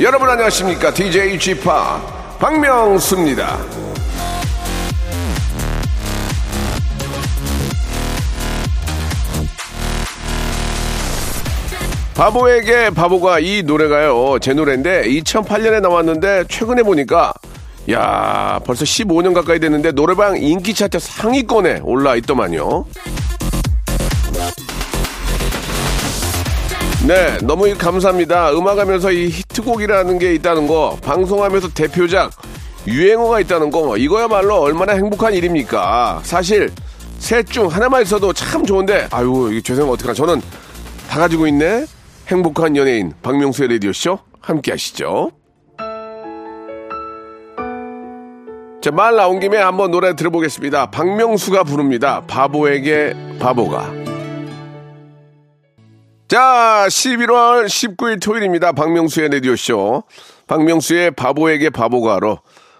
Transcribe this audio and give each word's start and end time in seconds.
여러분 0.00 0.28
안녕하십니까? 0.28 0.92
DJ 0.92 1.38
g 1.38 1.54
p 1.54 1.60
박명수입니다. 2.40 3.56
바보에게 12.14 12.90
바보가 12.90 13.38
이 13.38 13.62
노래가요. 13.62 14.38
제 14.40 14.52
노래인데 14.52 15.04
2008년에 15.04 15.80
나왔는데 15.80 16.44
최근에 16.48 16.82
보니까 16.82 17.32
야 17.92 18.60
벌써 18.64 18.84
15년 18.84 19.32
가까이 19.32 19.60
됐는데 19.60 19.92
노래방 19.92 20.36
인기 20.36 20.74
차트 20.74 20.98
상위권에 20.98 21.80
올라 21.84 22.16
있더만요 22.16 22.86
네, 27.06 27.36
너무 27.42 27.74
감사합니다. 27.76 28.52
음악하면서 28.52 29.12
이 29.12 29.28
히트곡이라는 29.28 30.18
게 30.18 30.34
있다는 30.36 30.66
거, 30.66 30.96
방송하면서 31.02 31.68
대표작, 31.74 32.30
유행어가 32.86 33.40
있다는 33.40 33.70
거, 33.70 33.98
이거야말로 33.98 34.56
얼마나 34.62 34.94
행복한 34.94 35.34
일입니까? 35.34 36.20
사실, 36.22 36.70
셋 37.18 37.46
중 37.46 37.66
하나만 37.66 38.00
있어도 38.02 38.32
참 38.32 38.64
좋은데, 38.64 39.08
아유, 39.10 39.50
이게 39.52 39.60
죄송하면 39.60 39.92
어떡하나. 39.92 40.14
저는 40.14 40.40
다 41.10 41.18
가지고 41.18 41.46
있네? 41.46 41.84
행복한 42.28 42.74
연예인, 42.74 43.12
박명수의 43.22 43.68
라디오쇼, 43.72 44.18
함께 44.40 44.70
하시죠. 44.70 45.30
자, 48.80 48.90
말 48.90 49.16
나온 49.16 49.40
김에 49.40 49.58
한번 49.58 49.90
노래 49.90 50.16
들어보겠습니다. 50.16 50.90
박명수가 50.90 51.64
부릅니다. 51.64 52.22
바보에게 52.26 53.14
바보가. 53.38 54.03
자, 56.26 56.86
11월 56.88 57.66
19일 57.66 58.22
토요일입니다. 58.22 58.72
박명수의 58.72 59.28
라디오쇼. 59.28 60.04
박명수의 60.46 61.10
바보에게 61.12 61.68
바보가로, 61.68 62.38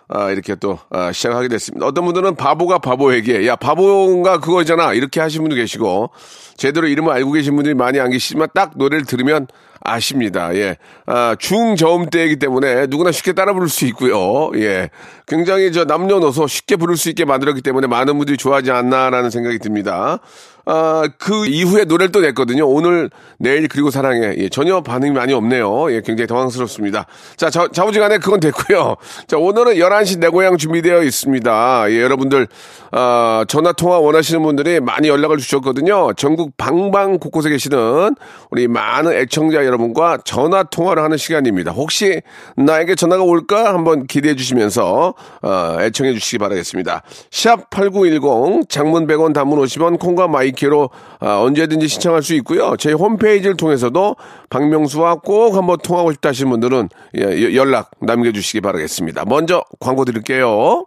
아, 0.08 0.30
이렇게 0.30 0.54
또, 0.54 0.78
아, 0.88 1.12
시작하게 1.12 1.48
됐습니다. 1.48 1.86
어떤 1.86 2.06
분들은 2.06 2.36
바보가 2.36 2.78
바보에게, 2.78 3.46
야, 3.46 3.54
바보가 3.56 4.38
그거잖아. 4.38 4.94
이렇게 4.94 5.20
하신 5.20 5.42
분도 5.42 5.56
계시고, 5.56 6.10
제대로 6.56 6.86
이름을 6.86 7.12
알고 7.12 7.32
계신 7.32 7.54
분들이 7.54 7.74
많이 7.74 8.00
안 8.00 8.10
계시지만 8.10 8.48
딱 8.54 8.72
노래를 8.76 9.04
들으면 9.04 9.46
아십니다. 9.84 10.54
예. 10.54 10.76
아, 11.06 11.36
중저음대이기 11.38 12.36
때문에 12.36 12.86
누구나 12.86 13.12
쉽게 13.12 13.34
따라 13.34 13.52
부를 13.52 13.68
수 13.68 13.84
있고요. 13.86 14.50
예. 14.56 14.88
굉장히 15.26 15.70
저 15.72 15.84
남녀노소 15.84 16.46
쉽게 16.46 16.76
부를 16.76 16.96
수 16.96 17.10
있게 17.10 17.24
만들었기 17.24 17.60
때문에 17.60 17.86
많은 17.86 18.16
분들이 18.16 18.36
좋아하지 18.38 18.70
않나라는 18.72 19.30
생각이 19.30 19.58
듭니다. 19.58 20.20
아, 20.66 21.06
그 21.18 21.46
이후에 21.46 21.84
노래를 21.84 22.10
또 22.10 22.20
냈거든요. 22.20 22.66
오늘, 22.66 23.10
내일, 23.38 23.68
그리고 23.68 23.90
사랑해. 23.90 24.34
예, 24.38 24.48
전혀 24.48 24.80
반응이 24.80 25.12
많이 25.12 25.34
없네요. 25.34 25.92
예, 25.92 26.00
굉장히 26.00 26.26
당황스럽습니다. 26.26 27.06
자, 27.36 27.50
자 27.50 27.68
자우지간에 27.70 28.18
그건 28.18 28.40
됐고요. 28.40 28.96
자, 29.26 29.36
오늘은 29.36 29.74
11시 29.74 30.20
내 30.20 30.28
고향 30.28 30.56
준비되어 30.56 31.02
있습니다. 31.02 31.86
예, 31.90 32.00
여러분들, 32.00 32.48
아, 32.92 33.44
전화통화 33.46 33.98
원하시는 33.98 34.42
분들이 34.42 34.80
많이 34.80 35.08
연락을 35.08 35.36
주셨거든요. 35.36 36.14
전국 36.14 36.56
방방 36.56 37.18
곳곳에 37.18 37.50
계시는 37.50 38.16
우리 38.50 38.66
많은 38.66 39.12
애청자 39.12 39.66
여러분 39.66 39.73
과 39.94 40.18
전화 40.24 40.62
통화를 40.62 41.02
하는 41.02 41.16
시간입니다. 41.16 41.70
혹시 41.72 42.22
나에게 42.56 42.94
전화가 42.94 43.22
올까? 43.22 43.72
한번 43.72 44.06
기대해 44.06 44.34
주시면서, 44.34 45.14
어, 45.42 45.76
애청해 45.80 46.14
주시기 46.14 46.38
바라겠습니다. 46.38 47.02
샵 47.30 47.70
8910, 47.70 48.68
장문 48.68 49.06
100원, 49.06 49.34
단문 49.34 49.58
50원, 49.60 49.98
콩과 49.98 50.28
My 50.28 50.53
K로 50.53 50.90
아, 51.20 51.40
언제든지 51.40 51.88
신청할 51.88 52.22
수 52.22 52.34
있고요. 52.34 52.76
저희 52.78 52.94
홈페이지를 52.94 53.56
통해서도 53.56 54.16
박명수와 54.50 55.16
꼭 55.16 55.56
한번 55.56 55.78
통하고 55.78 56.12
싶다 56.12 56.30
하시는 56.30 56.50
분들은 56.50 56.88
예, 57.18 57.54
연락 57.54 57.90
남겨 58.00 58.32
주시기 58.32 58.60
바라겠습니다. 58.60 59.24
먼저 59.26 59.62
광고 59.80 60.04
드릴게요. 60.04 60.86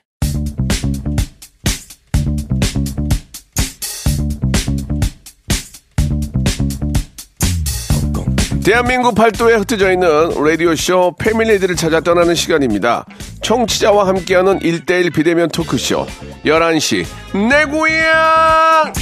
대한민국 8.63 9.15
팔도에 9.15 9.55
흩어져 9.55 9.91
있는 9.91 10.07
라디오쇼 10.43 11.15
패밀리들을 11.17 11.75
찾아 11.75 11.99
떠나는 11.99 12.35
시간입니다. 12.35 13.05
청취자와 13.41 14.07
함께하는 14.07 14.59
1대1 14.59 15.11
비대면 15.11 15.49
토크쇼 15.49 16.05
11시 16.45 17.05
내 17.49 17.65
고향 17.65 18.93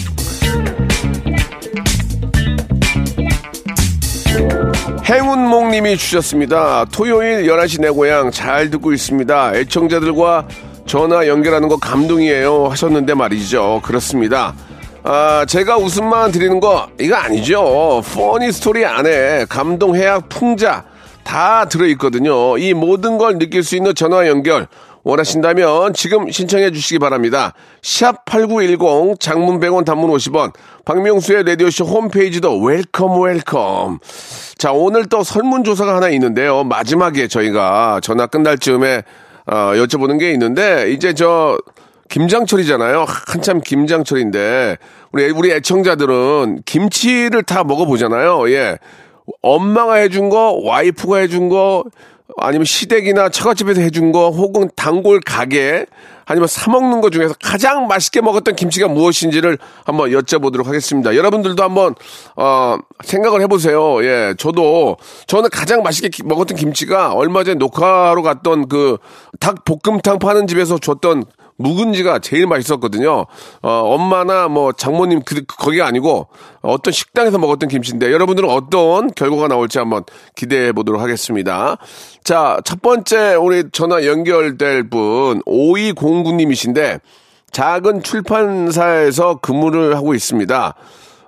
행운몽님이 5.03 5.97
주셨습니다. 5.97 6.85
토요일 6.85 7.43
11시 7.47 7.81
내 7.81 7.89
고향 7.89 8.31
잘 8.31 8.69
듣고 8.69 8.93
있습니다. 8.93 9.55
애청자들과 9.55 10.47
전화 10.85 11.27
연결하는 11.27 11.67
거 11.67 11.75
감동이에요 11.77 12.67
하셨는데 12.69 13.13
말이죠. 13.13 13.81
그렇습니다. 13.83 14.55
아, 15.03 15.45
제가 15.47 15.77
웃음만 15.77 16.31
드리는 16.31 16.59
거 16.59 16.87
이거 16.99 17.15
아니죠. 17.15 18.01
funny 18.13 18.51
story 18.51 18.85
안에 18.85 19.45
감동, 19.47 19.95
해학, 19.95 20.29
풍자 20.29 20.85
다 21.23 21.65
들어있거든요. 21.65 22.57
이 22.57 22.73
모든 22.73 23.17
걸 23.17 23.37
느낄 23.37 23.63
수 23.63 23.75
있는 23.75 23.95
전화 23.95 24.27
연결 24.27 24.67
원하신다면 25.03 25.93
지금 25.93 26.29
신청해 26.29 26.71
주시기 26.71 26.99
바랍니다. 26.99 27.53
샵 27.81 28.25
8910 28.25 29.19
장문 29.19 29.59
100원 29.59 29.85
단문 29.85 30.11
50원 30.11 30.51
박명수의 30.83 31.43
라디오쇼 31.45 31.85
홈페이지도 31.85 32.59
welcome 32.61 33.21
welcome 33.21 33.99
자 34.57 34.73
오늘 34.73 35.05
또 35.05 35.23
설문조사가 35.23 35.95
하나 35.95 36.09
있는데요. 36.09 36.65
마지막에 36.65 37.27
저희가 37.27 38.01
전화 38.03 38.27
끝날 38.27 38.57
즈음에 38.57 39.03
어, 39.45 39.71
여쭤보는 39.75 40.19
게 40.19 40.31
있는데 40.33 40.91
이제 40.91 41.13
저 41.13 41.57
김장철이잖아요. 42.09 43.05
한참 43.27 43.61
김장철인데 43.61 44.77
우리 45.11 45.29
우리 45.31 45.51
애청자들은 45.51 46.63
김치를 46.65 47.43
다 47.43 47.63
먹어보잖아요. 47.63 48.49
예, 48.51 48.77
엄마가 49.41 49.95
해준 49.95 50.29
거, 50.29 50.59
와이프가 50.63 51.17
해준 51.19 51.49
거, 51.49 51.83
아니면 52.37 52.65
시댁이나 52.65 53.29
처갓집에서 53.29 53.81
해준 53.81 54.11
거, 54.11 54.29
혹은 54.29 54.69
단골 54.75 55.19
가게, 55.25 55.85
아니면 56.25 56.47
사 56.47 56.69
먹는 56.69 57.01
것 57.01 57.11
중에서 57.11 57.33
가장 57.43 57.87
맛있게 57.87 58.21
먹었던 58.21 58.55
김치가 58.55 58.87
무엇인지를 58.87 59.57
한번 59.83 60.11
여쭤보도록 60.11 60.65
하겠습니다. 60.65 61.15
여러분들도 61.15 61.61
한번 61.63 61.95
어, 62.35 62.77
생각을 63.03 63.41
해보세요. 63.41 64.03
예, 64.05 64.35
저도 64.37 64.97
저는 65.25 65.49
가장 65.51 65.81
맛있게 65.81 66.09
기- 66.09 66.23
먹었던 66.23 66.55
김치가 66.57 67.13
얼마 67.13 67.43
전에 67.43 67.55
녹화로 67.55 68.21
갔던 68.23 68.67
그 68.67 68.97
닭 69.39 69.63
볶음탕 69.63 70.19
파는 70.19 70.47
집에서 70.47 70.77
줬던 70.77 71.23
묵은지가 71.59 72.19
제일 72.19 72.47
맛있었거든요. 72.47 73.25
어, 73.61 73.69
엄마나 73.69 74.47
뭐 74.47 74.71
장모님 74.71 75.21
그, 75.25 75.43
거기가 75.45 75.85
아니고 75.85 76.27
어떤 76.61 76.91
식당에서 76.91 77.37
먹었던 77.37 77.69
김치인데 77.69 78.11
여러분들은 78.11 78.49
어떤 78.49 79.11
결과가 79.11 79.47
나올지 79.47 79.77
한번 79.77 80.03
기대해 80.35 80.71
보도록 80.71 81.01
하겠습니다. 81.01 81.77
자, 82.23 82.59
첫 82.63 82.81
번째 82.81 83.35
우리 83.35 83.65
전화 83.71 84.05
연결될 84.05 84.89
분 84.89 85.41
5209님이신데 85.43 87.01
작은 87.51 88.03
출판사에서 88.03 89.39
근무를 89.41 89.95
하고 89.95 90.13
있습니다. 90.13 90.75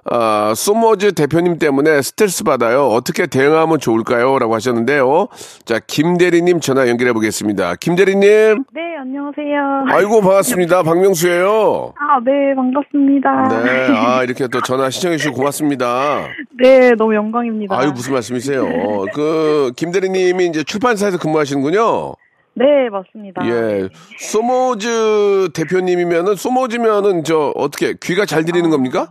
아, 0.05 0.53
소머즈 0.55 1.13
대표님 1.13 1.59
때문에 1.59 2.01
스트레스 2.01 2.43
받아요. 2.43 2.87
어떻게 2.87 3.27
대응하면 3.27 3.79
좋을까요? 3.79 4.39
라고 4.39 4.55
하셨는데요. 4.55 5.27
자, 5.63 5.79
김대리님 5.85 6.59
전화 6.59 6.87
연결해 6.89 7.13
보겠습니다. 7.13 7.75
김대리님. 7.75 8.63
네, 8.73 8.81
안녕하세요. 8.99 9.85
아이고, 9.89 10.21
반갑습니다. 10.21 10.81
박명수예요 10.83 11.93
아, 11.99 12.19
네, 12.25 12.55
반갑습니다. 12.55 13.63
네, 13.63 13.95
아, 13.95 14.23
이렇게 14.23 14.47
또 14.47 14.59
전화 14.61 14.89
신청해 14.89 15.17
주셔서 15.17 15.35
고맙습니다. 15.35 16.27
네, 16.59 16.91
너무 16.97 17.13
영광입니다. 17.13 17.77
아유, 17.77 17.91
무슨 17.93 18.13
말씀이세요? 18.13 18.65
그, 19.13 19.71
김대리님이 19.75 20.47
이제 20.47 20.63
출판사에서 20.63 21.19
근무하시는군요. 21.19 22.13
네, 22.53 22.65
맞습니다. 22.91 23.45
예. 23.47 23.87
소모즈 24.19 25.49
대표님이면은 25.53 26.35
소모즈면은 26.35 27.23
저 27.23 27.53
어떻게 27.55 27.93
귀가 28.01 28.25
잘 28.25 28.43
들리는 28.43 28.69
겁니까? 28.69 29.07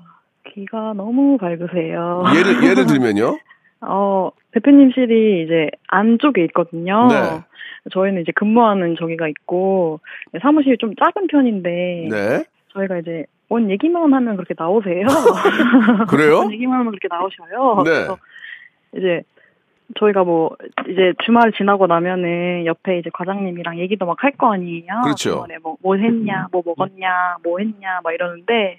귀가 0.53 0.93
너무 0.95 1.39
밝으세요. 1.39 2.25
예를 2.37 2.63
예를 2.65 2.87
들면요. 2.87 3.39
어, 3.83 4.31
대표님실이 4.53 5.45
이제 5.45 5.71
안쪽에 5.89 6.45
있거든요. 6.45 7.09
네. 7.09 7.41
저희는 7.93 8.23
이제 8.23 8.33
근무하는 8.35 8.95
저기가 8.99 9.27
있고, 9.29 10.01
사무실이 10.43 10.77
좀 10.79 10.95
작은 10.97 11.29
편인데, 11.29 12.09
네. 12.11 12.45
저희가 12.75 12.99
이제 12.99 13.25
뭔 13.49 13.71
얘기만 13.71 14.13
하면 14.13 14.37
그렇게 14.37 14.55
나오세요. 14.57 15.07
그래요? 16.09 16.37
뭔 16.43 16.53
얘기만 16.53 16.79
하면 16.81 16.93
그렇게 16.93 17.09
나오셔요. 17.09 17.83
네. 17.85 17.91
그래서 17.91 18.19
이제 18.97 19.23
저희가 19.99 20.23
뭐 20.25 20.57
이제 20.89 21.15
주말 21.25 21.51
지나고 21.53 21.87
나면은 21.89 22.65
옆에 22.67 22.99
이제 22.99 23.11
과장님이랑 23.13 23.79
얘기도 23.79 24.07
막 24.07 24.23
할 24.23 24.31
거 24.37 24.53
아니에요. 24.53 25.01
그렇죠. 25.03 25.31
주말에 25.31 25.57
뭐, 25.63 25.77
뭐 25.83 25.97
했냐, 25.97 26.47
뭐 26.53 26.63
먹었냐, 26.65 27.37
뭐 27.43 27.59
했냐, 27.59 28.01
막 28.05 28.13
이러는데 28.13 28.77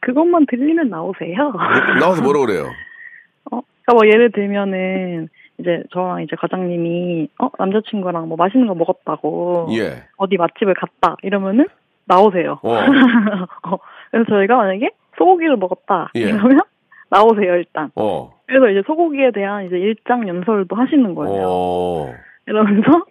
그것만 0.00 0.46
들리면 0.46 0.88
나오세요. 0.88 1.52
나와서 2.00 2.22
뭐라 2.22 2.40
그래요? 2.40 2.64
어, 3.50 3.60
그러니까 3.84 3.92
뭐 3.94 4.06
예를 4.06 4.32
들면은 4.32 5.28
이제 5.58 5.82
저랑 5.92 6.22
이제 6.22 6.36
과장님이 6.36 7.28
어 7.38 7.50
남자친구랑 7.58 8.28
뭐 8.28 8.36
맛있는 8.36 8.66
거 8.66 8.74
먹었다고 8.74 9.68
예. 9.72 10.04
어디 10.16 10.36
맛집을 10.36 10.74
갔다 10.74 11.16
이러면은 11.22 11.66
나오세요. 12.06 12.58
어. 12.62 12.72
어, 13.68 13.78
그래서 14.10 14.28
저희가 14.30 14.56
만약에 14.56 14.90
소고기를 15.18 15.56
먹었다 15.56 16.10
예. 16.16 16.20
이러면 16.20 16.60
나오세요 17.10 17.56
일단. 17.56 17.90
어. 17.94 18.32
그래서 18.46 18.68
이제 18.70 18.82
소고기에 18.86 19.32
대한 19.32 19.66
이제 19.66 19.78
일장 19.78 20.26
연설도 20.26 20.74
하시는 20.74 21.14
거예요. 21.14 21.44
어. 21.46 22.14
이러면서 22.46 23.04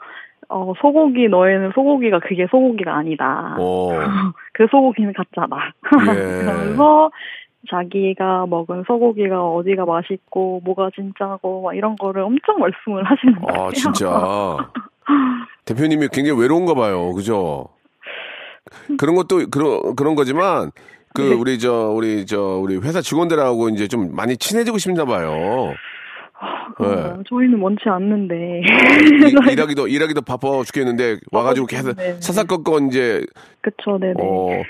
어 0.50 0.74
소고기 0.82 1.28
너에는 1.30 1.72
소고기가 1.76 2.20
그게 2.20 2.48
소고기가 2.50 2.96
아니다. 2.96 3.56
어. 4.60 4.66
그 4.66 4.68
소고기는 4.70 5.14
가짜다. 5.14 5.74
예. 6.14 6.44
그러면서 6.44 7.12
자기가 7.70 8.46
먹은 8.48 8.84
소고기가 8.88 9.46
어디가 9.48 9.86
맛있고 9.86 10.62
뭐가 10.64 10.90
진짜고 10.96 11.64
막 11.64 11.76
이런 11.76 11.96
거를 11.96 12.24
엄청 12.24 12.60
말씀을 12.60 13.04
하시는 13.04 13.40
거예요. 13.42 13.68
아, 13.68 13.72
진짜. 13.72 14.58
대표님이 15.66 16.10
굉장히 16.12 16.40
외로운가 16.40 16.74
봐요. 16.74 17.14
그죠? 17.14 17.68
그런 18.98 19.16
것도 19.16 19.50
그런 19.50 19.96
그런 19.96 20.16
거지만 20.16 20.72
그 21.14 21.22
네. 21.22 21.34
우리 21.34 21.60
저 21.60 21.90
우리 21.90 22.26
저 22.26 22.40
우리 22.40 22.78
회사 22.78 23.02
직원들하고 23.02 23.70
이제 23.70 23.88
좀 23.88 24.16
많이 24.16 24.38
친해지고 24.38 24.78
싶나 24.78 25.06
봐요. 25.06 25.74
어, 26.80 27.22
저희는 27.28 27.60
원치 27.60 27.84
않는데. 27.90 28.62
일- 28.62 28.64
일하기도 29.52 29.88
일하기도 29.88 30.22
바빠 30.22 30.64
죽겠는데 30.66 31.18
와가지고 31.32 31.68
계속 31.68 31.96
네. 31.98 32.16
사사건건 32.22 32.88
이제 32.88 33.26
그쵸, 33.62 33.98
네네. 34.00 34.14
어 34.22 34.62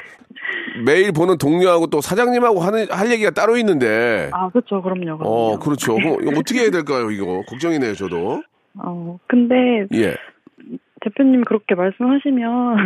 매일 0.85 1.11
보는 1.11 1.37
동료하고 1.37 1.87
또 1.87 2.01
사장님하고 2.01 2.59
하는 2.61 2.87
할 2.89 3.11
얘기가 3.11 3.31
따로 3.31 3.57
있는데 3.57 4.29
아, 4.33 4.49
그쵸, 4.49 4.81
그럼요. 4.81 5.17
그럼요. 5.17 5.23
어 5.25 5.59
그렇죠. 5.59 5.95
그럼 5.95 6.17
어떻게 6.37 6.61
해야 6.61 6.71
될까요? 6.71 7.11
이거 7.11 7.43
걱정이네요, 7.47 7.93
저도. 7.95 8.41
어, 8.81 9.19
근데 9.27 9.85
예. 9.93 10.15
대표님이 11.01 11.43
그렇게 11.45 11.75
말씀하시면 11.75 12.77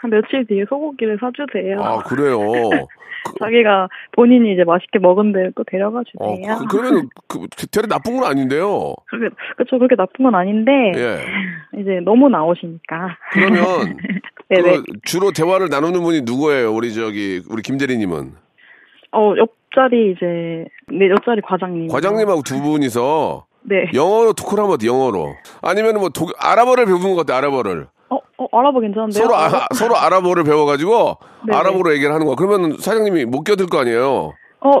한 0.00 0.10
며칠 0.10 0.46
뒤에 0.46 0.64
소고기를 0.68 1.18
사주세요. 1.20 1.80
아 1.80 2.02
그래요. 2.02 2.38
자기가 3.38 3.88
본인이 4.12 4.52
이제 4.52 4.64
맛있게 4.64 4.98
먹은 4.98 5.32
데를 5.32 5.52
또 5.54 5.64
데려가 5.64 6.00
어 6.00 6.02
주세요. 6.04 6.58
그, 6.58 6.76
그러면 6.76 7.08
그 7.28 7.46
되레 7.70 7.86
나쁜 7.86 8.16
건 8.16 8.28
아닌데요. 8.28 8.94
그게, 9.06 9.28
그쵸, 9.56 9.78
그렇게 9.78 9.94
나쁜 9.94 10.24
건 10.24 10.34
아닌데, 10.34 10.72
예. 10.96 11.18
이제 11.80 12.00
너무 12.04 12.28
나오시니까. 12.28 13.16
그러면 13.30 13.96
네네. 14.48 14.76
그 14.78 14.82
주로 15.04 15.30
대화를 15.30 15.68
나누는 15.68 16.00
분이 16.02 16.22
누구예요? 16.22 16.72
우리 16.72 16.92
저기 16.92 17.42
우리 17.48 17.62
김 17.62 17.78
대리님은 17.78 18.32
어, 19.12 19.34
옆자리 19.36 20.12
이제, 20.12 20.66
네, 20.88 21.10
옆자리 21.10 21.42
과장님. 21.42 21.88
과장님하고 21.88 22.42
두 22.42 22.60
분이서 22.60 23.46
네. 23.64 23.90
영어로 23.94 24.32
토크를 24.32 24.64
하면 24.64 24.74
어때? 24.74 24.86
영어로 24.86 25.34
아니면 25.62 25.98
뭐 25.98 26.08
독, 26.08 26.32
아랍어를 26.38 26.86
배우는 26.86 27.14
것 27.14 27.26
같아? 27.26 27.38
아랍어를 27.38 27.86
어, 28.10 28.16
어, 28.38 28.58
알아보 28.58 28.80
괜찮은데요? 28.80 29.22
서로 29.24 29.36
아, 29.36 29.66
서로 29.74 29.96
아랍어를 29.96 30.44
배워가지고 30.44 31.16
네네. 31.46 31.56
아랍어로 31.58 31.92
얘기를 31.94 32.12
하는 32.12 32.26
거야. 32.26 32.36
그러면 32.36 32.76
사장님이 32.78 33.24
못 33.24 33.42
껴들 33.44 33.66
거 33.66 33.80
아니에요. 33.80 34.34
어, 34.60 34.72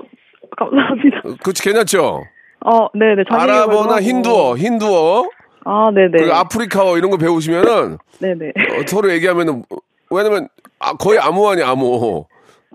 감사합니다. 0.56 1.22
그렇지 1.42 1.62
괜찮죠? 1.62 2.22
어, 2.64 2.88
네네. 2.94 3.24
개발도 3.24 3.52
아랍어나. 3.52 4.00
힌두어, 4.00 4.56
힌두어, 4.56 5.24
아, 5.64 5.90
네네. 5.94 6.10
그리고 6.12 6.34
아프리카어 6.34 6.98
이런 6.98 7.10
거 7.10 7.16
배우시면은 7.16 7.98
네네. 8.20 8.48
어, 8.48 8.82
서로 8.86 9.10
얘기하면은 9.12 9.64
왜냐면 10.10 10.48
아, 10.78 10.94
거의 10.94 11.18
암호 11.18 11.48
아니 11.48 11.62
암호. 11.62 12.26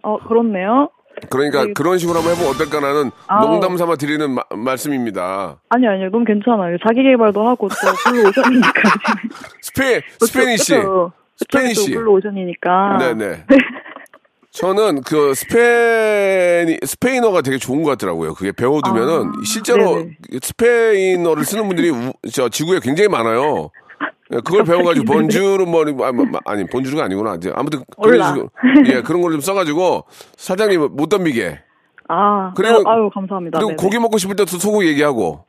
어, 0.04 0.18
그렇네요. 0.28 0.90
그러니까 1.30 1.66
네. 1.66 1.74
그런 1.74 1.98
식으로 1.98 2.18
한번 2.18 2.34
해보면 2.34 2.52
어떨까라는 2.54 3.12
아우. 3.28 3.48
농담 3.50 3.78
삼아 3.78 3.96
드리는 3.96 4.30
마- 4.32 4.44
말씀입니다. 4.56 5.60
아니요, 5.70 5.90
아니요. 5.92 6.10
너무 6.12 6.24
괜찮아요. 6.26 6.78
자기 6.88 7.04
개발도 7.04 7.48
하고 7.48 7.68
또 7.70 7.76
블루 8.12 8.30
오션이니까. 8.30 8.72
스페 9.62 10.02
Spanish. 10.20 10.64
Spanish. 10.66 10.88
Spanish. 11.38 11.92
블루 11.96 12.12
오션이니까. 12.12 12.98
네네. 13.00 13.44
저는 14.52 15.02
그 15.02 15.34
스페인 15.36 16.78
스페인어가 16.84 17.42
되게 17.42 17.58
좋은 17.58 17.84
것 17.84 17.92
같더라고요. 17.92 18.34
그게 18.34 18.52
배워두면은 18.52 19.28
아, 19.28 19.32
실제로 19.46 19.98
네네. 19.98 20.18
스페인어를 20.42 21.44
쓰는 21.44 21.68
분들이 21.68 21.90
우- 21.92 22.14
저 22.32 22.50
지구에 22.50 22.80
굉장히 22.82 23.08
많아요. 23.10 23.70
예, 24.34 24.38
그걸 24.38 24.64
배워가지고 24.66 25.06
본주르 25.06 25.64
뭐 25.66 25.84
아, 26.06 26.12
뭐, 26.12 26.26
뭐, 26.26 26.40
아니 26.46 26.66
본주르가 26.66 27.06
아니구나. 27.06 27.36
이제 27.36 27.52
아무튼 27.56 27.80
그런. 28.02 28.22
식으로 28.28 28.50
예 28.88 29.02
그런 29.02 29.22
걸 29.22 29.32
좀 29.32 29.40
써가지고 29.42 30.04
사장님 30.36 30.90
못 30.92 31.08
덤비게. 31.10 31.60
아, 32.10 32.54
그리고- 32.56 32.78
네, 32.80 32.84
아유, 32.88 33.10
감사합니다. 33.14 33.60
그리고 33.60 33.72
네네. 33.72 33.76
고기 33.84 34.00
먹고 34.00 34.18
싶을 34.18 34.36
때또 34.36 34.58
소고 34.58 34.86
얘기하고 34.86 35.44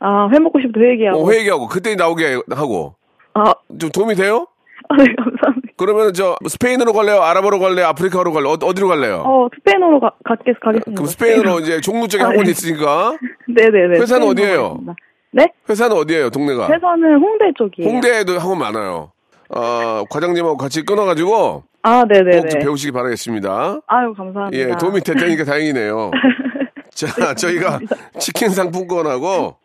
아, 0.00 0.28
회 0.32 0.38
먹고 0.38 0.60
싶을 0.60 0.72
때 0.80 0.88
회기하고. 0.92 1.24
어, 1.26 1.30
회 1.30 1.38
얘기하고 1.40 1.66
그때 1.68 1.94
나오게 1.94 2.40
하고 2.52 2.94
아, 3.34 3.52
좀 3.78 3.90
도움이 3.90 4.14
돼요? 4.14 4.46
아, 4.88 4.96
네, 4.96 5.04
감사합니다. 5.16 5.68
그러면 5.76 6.12
저 6.12 6.36
스페인어로 6.46 6.92
갈래요? 6.92 7.20
아랍어로 7.20 7.58
갈래요? 7.58 7.86
아프리카어로 7.86 8.32
갈래요? 8.32 8.52
어, 8.62 8.74
디로 8.74 8.86
갈래요? 8.88 9.22
어, 9.26 9.48
스페인어로 9.56 9.98
가, 10.00 10.12
가겠, 10.24 10.58
가겠습니다. 10.60 10.92
그럼 11.00 11.06
스페인어로 11.06 11.60
이제 11.60 11.80
종로 11.80 12.06
쪽에 12.06 12.22
아, 12.22 12.28
학원이 12.28 12.44
네. 12.46 12.50
있으니까 12.52 13.16
네네네. 13.48 13.98
회사는 14.00 14.26
어디예요? 14.28 14.62
가겠습니다. 14.62 14.94
네? 15.36 15.52
회사는 15.68 15.94
어디예요? 15.94 16.30
동네가? 16.30 16.66
회사는 16.66 17.16
홍대 17.20 17.44
쪽이에요. 17.58 17.90
홍대에도 17.90 18.38
학원 18.38 18.58
많아요. 18.58 19.12
어, 19.50 20.02
과장님하고 20.08 20.56
같이 20.56 20.82
끊어가지고 20.82 21.62
아, 21.82 22.04
네네네. 22.08 22.40
꼭좀 22.40 22.60
배우시기 22.60 22.90
바라겠습니다. 22.92 23.80
아유, 23.86 24.14
감사합니다. 24.16 24.52
예, 24.58 24.74
도움이 24.78 25.02
됐다니까 25.02 25.44
다행이네요. 25.44 26.10
자, 26.90 27.34
저희가 27.34 27.80
치킨 28.18 28.48
상품권하고 28.48 29.56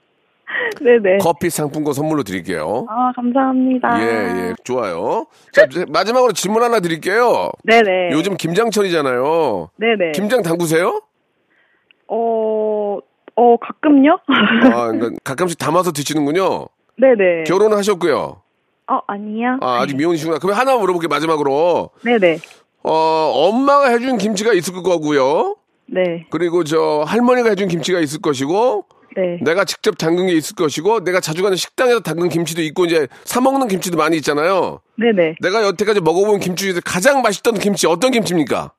네네. 0.81 1.19
커피 1.21 1.49
상품권 1.49 1.93
선물로 1.93 2.23
드릴게요. 2.23 2.85
아, 2.89 3.13
감사합니다. 3.15 4.01
예, 4.01 4.05
예, 4.49 4.53
좋아요. 4.65 5.25
자, 5.53 5.65
마지막으로 5.87 6.33
질문 6.33 6.63
하나 6.63 6.81
드릴게요. 6.81 7.49
네네. 7.63 8.09
요즘 8.11 8.35
김장철이잖아요. 8.35 9.69
네네. 9.77 10.11
김장 10.13 10.41
담그세요? 10.43 11.01
어, 12.09 12.97
어, 13.35 13.57
가끔요? 13.57 14.19
아, 14.73 14.87
그러니까 14.91 15.11
가끔씩 15.23 15.57
담아서 15.57 15.91
드시는군요. 15.91 16.67
네네. 16.97 17.43
결혼은 17.45 17.77
하셨고요. 17.77 18.41
어, 18.87 18.99
아니요. 19.07 19.57
아, 19.61 19.81
아직 19.81 19.95
미혼이시구나. 19.95 20.39
그럼 20.39 20.55
하나 20.57 20.75
물어볼게요, 20.77 21.07
마지막으로. 21.07 21.91
네네. 22.03 22.39
어, 22.83 22.91
엄마가 23.33 23.89
해준 23.89 24.17
김치가 24.17 24.53
있을 24.53 24.73
거고요. 24.73 25.55
네. 25.87 26.25
그리고 26.29 26.63
저 26.63 27.03
할머니가 27.05 27.49
해준 27.49 27.67
김치가 27.67 27.99
있을 27.99 28.21
것이고, 28.21 28.85
네. 29.15 29.39
내가 29.43 29.65
직접 29.65 29.97
담근 29.97 30.27
게 30.27 30.33
있을 30.33 30.55
것이고, 30.55 31.03
내가 31.03 31.19
자주 31.19 31.43
가는 31.43 31.55
식당에서 31.57 31.99
담근 31.99 32.29
김치도 32.29 32.61
있고, 32.63 32.85
이제 32.85 33.07
사 33.23 33.41
먹는 33.41 33.67
김치도 33.67 33.97
많이 33.97 34.17
있잖아요. 34.17 34.81
네네. 34.97 35.35
내가 35.41 35.63
여태까지 35.63 36.01
먹어본 36.01 36.39
김치 36.39 36.65
중에서 36.65 36.81
가장 36.83 37.21
맛있던 37.21 37.55
김치 37.55 37.87
어떤 37.87 38.11
김치입니까? 38.11 38.71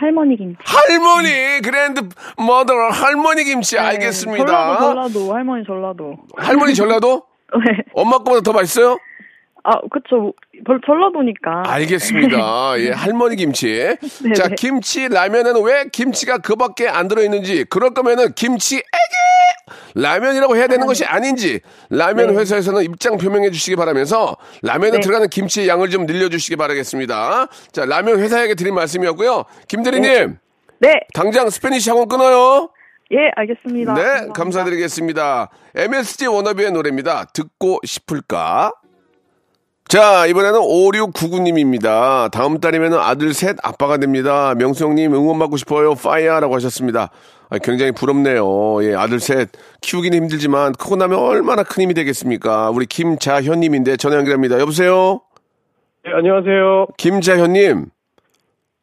할머니 0.00 0.36
김치. 0.36 0.58
할머니 0.64 1.28
그랜드 1.62 2.02
머더 2.36 2.72
할머니 2.90 3.44
김치 3.44 3.74
네, 3.76 3.80
알겠습니다. 3.82 4.46
전라도, 4.46 4.80
전라도. 4.94 5.34
할머니 5.34 5.64
전라도. 5.64 6.16
할머니 6.36 6.74
전라도? 6.74 7.24
네. 7.66 7.82
엄마 7.94 8.18
거보다 8.18 8.40
더 8.42 8.52
맛있어요? 8.52 8.98
아, 9.64 9.72
그쵸. 9.90 10.32
별- 10.64 10.80
전라도니까. 10.86 11.64
알겠습니다. 11.66 12.78
예, 12.80 12.90
할머니 12.92 13.36
김치. 13.36 13.96
자, 14.36 14.48
김치 14.56 15.08
라면에는 15.08 15.62
왜 15.64 15.84
김치가 15.92 16.38
그 16.38 16.54
밖에 16.56 16.88
안 16.88 17.08
들어있는지, 17.08 17.64
그럴 17.64 17.90
거면은 17.92 18.32
김치 18.34 18.76
에게 18.76 18.84
라면이라고 19.94 20.56
해야 20.56 20.66
되는 20.66 20.86
것이 20.86 21.04
아닌지, 21.04 21.60
라면 21.90 22.28
네. 22.28 22.40
회사에서는 22.40 22.82
입장 22.82 23.16
표명해 23.16 23.50
주시기 23.50 23.76
바라면서, 23.76 24.36
라면에 24.62 24.92
네. 24.92 25.00
들어가는 25.00 25.28
김치의 25.28 25.68
양을 25.68 25.90
좀 25.90 26.06
늘려 26.06 26.28
주시기 26.28 26.56
바라겠습니다. 26.56 27.46
자, 27.72 27.84
라면 27.84 28.20
회사에게 28.20 28.54
드린 28.54 28.74
말씀이었고요. 28.74 29.44
김대리님, 29.68 30.38
네. 30.80 30.92
당장 31.14 31.50
Spanish 31.50 31.90
학원 31.90 32.08
끊어요. 32.08 32.70
예, 33.10 33.30
알겠습니다. 33.36 33.94
네, 33.94 34.02
감사합니다. 34.02 34.32
감사드리겠습니다. 34.34 35.48
MSG 35.74 36.26
워너비의 36.26 36.72
노래입니다. 36.72 37.24
듣고 37.32 37.80
싶을까? 37.84 38.72
자, 39.88 40.26
이번에는 40.26 40.60
5699님입니다. 40.60 42.30
다음 42.30 42.60
달이면 42.60 42.92
아들 42.92 43.32
셋 43.32 43.56
아빠가 43.62 43.96
됩니다. 43.96 44.54
명수 44.54 44.84
형님 44.84 45.14
응원받고 45.14 45.56
싶어요. 45.56 45.94
fire라고 45.94 46.54
하셨습니다. 46.56 47.10
아, 47.50 47.58
굉장히 47.58 47.92
부럽네요. 47.92 48.84
예, 48.84 48.94
아들 48.94 49.20
셋 49.20 49.48
키우기는 49.80 50.16
힘들지만 50.16 50.72
크고 50.72 50.96
나면 50.96 51.18
얼마나 51.18 51.62
큰 51.62 51.82
힘이 51.82 51.94
되겠습니까? 51.94 52.70
우리 52.70 52.84
김자현님인데 52.86 53.96
전화 53.96 54.16
연결합니다. 54.16 54.58
여보세요? 54.60 55.20
네, 56.04 56.12
안녕하세요. 56.14 56.88
김자현님. 56.98 57.86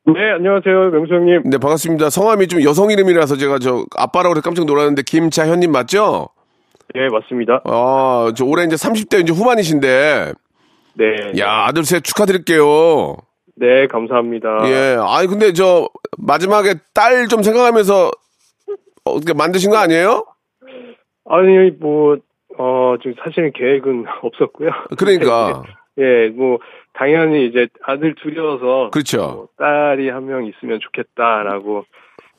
네, 0.08 0.32
안녕하세요. 0.32 0.92
명수 0.92 1.14
형님. 1.14 1.42
네, 1.46 1.58
반갑습니다. 1.58 2.10
성함이 2.10 2.48
좀 2.48 2.64
여성 2.64 2.92
이름이라서 2.92 3.38
제가 3.38 3.60
저 3.60 3.86
아빠라고 3.96 4.34
그래서 4.34 4.44
깜짝 4.44 4.66
놀랐는데 4.66 5.02
김자현님 5.04 5.72
맞죠? 5.72 6.30
네, 6.94 7.08
맞습니다. 7.10 7.62
아, 7.66 8.32
저 8.36 8.46
올해 8.46 8.66
이제 8.66 8.76
30대 8.76 9.22
이제 9.22 9.34
후반이신데. 9.34 10.34
네. 10.98 11.40
야, 11.40 11.66
아들 11.68 11.84
셋 11.84 12.04
축하드릴게요. 12.04 13.18
네, 13.58 13.88
감사합니다. 13.88 14.50
예. 14.66 14.98
아니, 15.02 15.28
근데 15.28 15.54
저, 15.54 15.90
마지막에 16.18 16.76
딸 16.94 17.28
좀 17.28 17.42
생각하면서, 17.42 18.12
어떻게 19.06 19.34
만드신 19.34 19.70
거 19.72 19.78
아니에요? 19.78 20.26
아니, 21.30 21.72
뭐, 21.80 22.18
어, 22.58 22.96
지금 23.02 23.16
사실은 23.24 23.52
계획은 23.54 24.06
없었고요. 24.24 24.70
그러니까. 24.98 25.64
예, 25.98 26.30
뭐, 26.30 26.58
당연히 26.94 27.48
이제 27.48 27.68
아들 27.84 28.16
둘이어서. 28.16 28.90
그렇죠. 28.92 29.18
뭐 29.18 29.48
딸이 29.58 30.10
한 30.10 30.26
명 30.26 30.46
있으면 30.46 30.80
좋겠다라고 30.82 31.86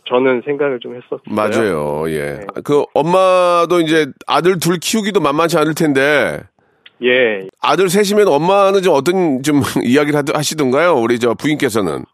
저는 0.09 0.43
생각을 0.45 0.79
좀 0.81 0.95
했었어요. 0.95 1.21
맞아요. 1.29 2.05
예. 2.11 2.35
네. 2.41 2.47
그 2.65 2.85
엄마도 2.95 3.81
이제 3.81 4.07
아들 4.27 4.59
둘 4.59 4.79
키우기도 4.81 5.21
만만치 5.21 5.59
않을 5.59 5.75
텐데, 5.75 6.41
예. 7.03 7.47
아들 7.61 7.89
셋이면 7.89 8.29
엄마는 8.29 8.83
좀 8.83 8.95
어떤 8.95 9.43
좀 9.43 9.61
이야기를 9.85 10.23
하시던가요? 10.35 10.95
우리 10.95 11.19
저 11.19 11.35
부인께서는. 11.35 12.05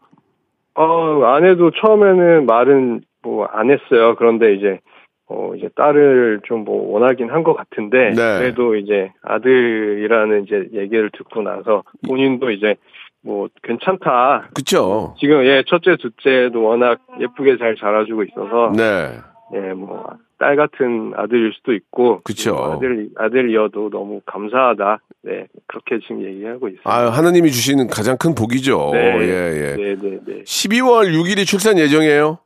어, 0.75 1.23
아내도 1.25 1.71
처음에는 1.71 2.45
말은 2.45 3.01
뭐 3.23 3.47
안 3.51 3.71
했어요. 3.71 4.15
그런데 4.17 4.53
이제, 4.55 4.79
어, 5.27 5.53
이제 5.55 5.69
딸을 5.75 6.41
좀 6.45 6.63
뭐 6.65 6.91
원하긴 6.93 7.29
한 7.31 7.43
것 7.43 7.53
같은데, 7.55 8.09
네. 8.11 8.39
그래도 8.39 8.75
이제 8.75 9.11
아들이라는 9.23 10.43
이제 10.43 10.67
얘기를 10.73 11.09
듣고 11.11 11.41
나서 11.41 11.83
본인도 12.07 12.51
이제 12.51 12.75
뭐 13.21 13.47
괜찮다. 13.63 14.49
그쵸? 14.53 15.15
지금 15.19 15.43
예, 15.45 15.63
첫째, 15.67 15.95
둘째도 15.97 16.61
워낙 16.61 16.99
예쁘게 17.19 17.57
잘 17.57 17.75
자라주고 17.75 18.23
있어서, 18.23 18.71
네. 18.75 19.17
예, 19.55 19.73
뭐, 19.73 20.05
딸 20.39 20.55
같은 20.57 21.13
아들일 21.15 21.53
수도 21.53 21.73
있고, 21.73 22.19
그쵸. 22.23 22.53
뭐 22.53 22.73
아들, 22.75 23.07
아들이어도 23.15 23.89
너무 23.91 24.19
감사하다. 24.25 24.99
네, 25.23 25.47
그렇게 25.67 25.99
지금 25.99 26.21
얘기하고 26.23 26.67
있습니다. 26.67 26.89
아 26.89 27.09
하나님이 27.11 27.49
주시는 27.51 27.87
가장 27.87 28.17
큰 28.17 28.35
복이죠. 28.35 28.89
네. 28.91 28.99
예, 29.21 29.27
예. 29.27 29.75
네, 29.77 29.95
네, 29.95 30.19
네. 30.25 30.43
12월 30.43 31.13
6일이 31.13 31.45
출산 31.45 31.77
예정이에요? 31.77 32.39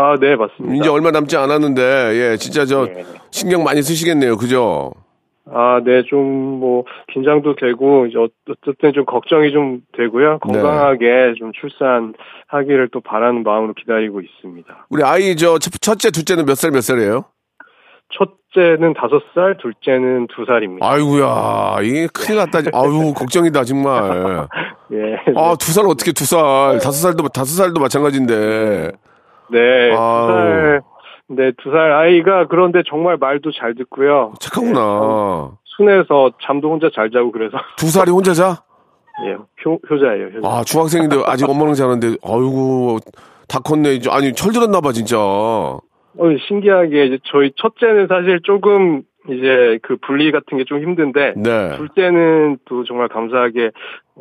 아, 0.00 0.16
네, 0.20 0.36
맞습니다. 0.36 0.76
이제 0.76 0.88
얼마 0.88 1.10
남지 1.10 1.36
않았는데, 1.36 1.82
예, 2.32 2.36
진짜 2.36 2.64
저, 2.64 2.86
네. 2.86 3.04
신경 3.32 3.64
많이 3.64 3.82
쓰시겠네요. 3.82 4.36
그죠? 4.36 4.92
아, 5.52 5.80
네, 5.84 6.02
좀 6.08 6.58
뭐 6.58 6.84
긴장도 7.12 7.54
되고 7.56 8.06
이제 8.06 8.18
어- 8.18 8.28
어쨌든 8.50 8.92
좀 8.92 9.04
걱정이 9.06 9.50
좀 9.52 9.80
되고요. 9.96 10.32
네. 10.32 10.38
건강하게 10.60 11.34
좀 11.38 11.52
출산하기를 11.52 12.88
또 12.92 13.00
바라는 13.00 13.42
마음으로 13.44 13.74
기다리고 13.74 14.20
있습니다. 14.20 14.86
우리 14.90 15.02
아이 15.04 15.34
저 15.36 15.58
첫- 15.58 15.70
첫째, 15.80 16.10
둘째는 16.10 16.44
몇 16.46 16.54
살 16.56 16.70
몇 16.72 16.80
살이에요? 16.82 17.24
첫째는 18.12 18.94
다섯 18.94 19.20
살, 19.34 19.56
둘째는 19.58 20.26
두 20.34 20.44
살입니다. 20.46 20.86
아이고야, 20.88 21.76
이게 21.82 22.08
큰일 22.12 22.38
났다. 22.38 22.58
아유, 22.72 23.12
걱정이다, 23.14 23.64
정말. 23.64 24.46
예. 24.92 25.16
아, 25.36 25.54
두 25.58 25.72
살 25.72 25.84
어떻게 25.86 26.12
두 26.12 26.24
살? 26.24 26.40
다섯 26.82 26.92
살도, 26.92 27.28
다섯 27.28 27.46
살도 27.56 27.80
마찬가지인데. 27.80 28.92
네, 29.50 29.90
두 29.90 29.96
아우. 29.96 30.26
살. 30.28 30.82
네, 31.30 31.52
두 31.62 31.70
살 31.70 31.92
아이가 31.92 32.46
그런데 32.48 32.82
정말 32.88 33.16
말도 33.18 33.50
잘 33.52 33.74
듣고요. 33.74 34.32
착하구나. 34.40 35.52
순해서 35.64 36.32
잠도 36.42 36.70
혼자 36.70 36.88
잘 36.94 37.10
자고 37.10 37.30
그래서 37.32 37.56
두 37.76 37.86
살이 37.88 38.10
혼자 38.10 38.32
자? 38.32 38.62
예, 39.26 39.32
효, 39.64 39.78
효자예요. 39.90 40.26
효자. 40.28 40.48
아, 40.48 40.62
중학생인데 40.64 41.22
아직 41.26 41.48
엄마랑 41.50 41.74
자는데, 41.74 42.16
아이고, 42.24 42.98
다 43.48 43.58
컸네. 43.58 43.94
이제. 43.94 44.08
아니, 44.10 44.32
철들었나봐, 44.32 44.92
진짜. 44.92 45.18
어, 45.18 45.80
신기하게 46.46 47.06
이제 47.06 47.18
저희 47.24 47.50
첫째는 47.56 48.06
사실 48.08 48.40
조금 48.44 49.02
이제 49.28 49.78
그 49.82 49.96
분리 49.96 50.30
같은 50.32 50.56
게 50.58 50.64
좀 50.64 50.80
힘든데 50.82 51.34
네. 51.36 51.76
둘째는 51.76 52.58
또 52.66 52.84
정말 52.84 53.08
감사하게 53.08 53.70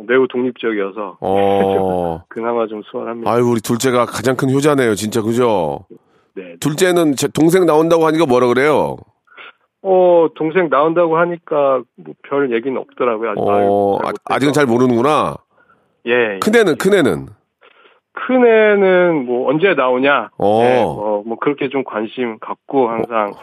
매우 0.07 0.27
독립적이어서 0.27 1.17
어. 1.21 2.23
그나마 2.29 2.67
좀 2.67 2.81
수월합니다. 2.83 3.31
아유, 3.31 3.43
우리 3.49 3.61
둘째가 3.61 4.05
가장 4.05 4.35
큰 4.35 4.49
효자네요, 4.51 4.95
진짜, 4.95 5.21
그죠? 5.21 5.85
네. 6.35 6.55
둘째는 6.59 7.15
제 7.15 7.27
동생 7.27 7.65
나온다고 7.65 8.05
하니까 8.05 8.25
뭐라 8.25 8.47
그래요? 8.47 8.97
어 9.81 10.27
동생 10.35 10.69
나온다고 10.69 11.17
하니까 11.17 11.81
뭐 11.95 12.13
별 12.27 12.51
얘기는 12.53 12.77
없더라고요. 12.77 13.29
아직 13.31 13.39
어, 13.41 13.99
잘 14.03 14.13
아. 14.25 14.35
아직은 14.35 14.53
잘 14.53 14.65
모르는구나. 14.65 15.35
예. 16.07 16.11
예. 16.35 16.39
큰애는, 16.39 16.77
큰애는. 16.77 17.27
큰 18.13 18.45
애는 18.45 19.25
뭐 19.25 19.49
언제 19.49 19.73
나오냐. 19.75 20.29
어. 20.37 20.63
네, 20.63 20.81
뭐, 20.83 21.23
뭐 21.25 21.37
그렇게 21.39 21.69
좀 21.69 21.83
관심 21.83 22.39
갖고 22.39 22.89
항상 22.89 23.33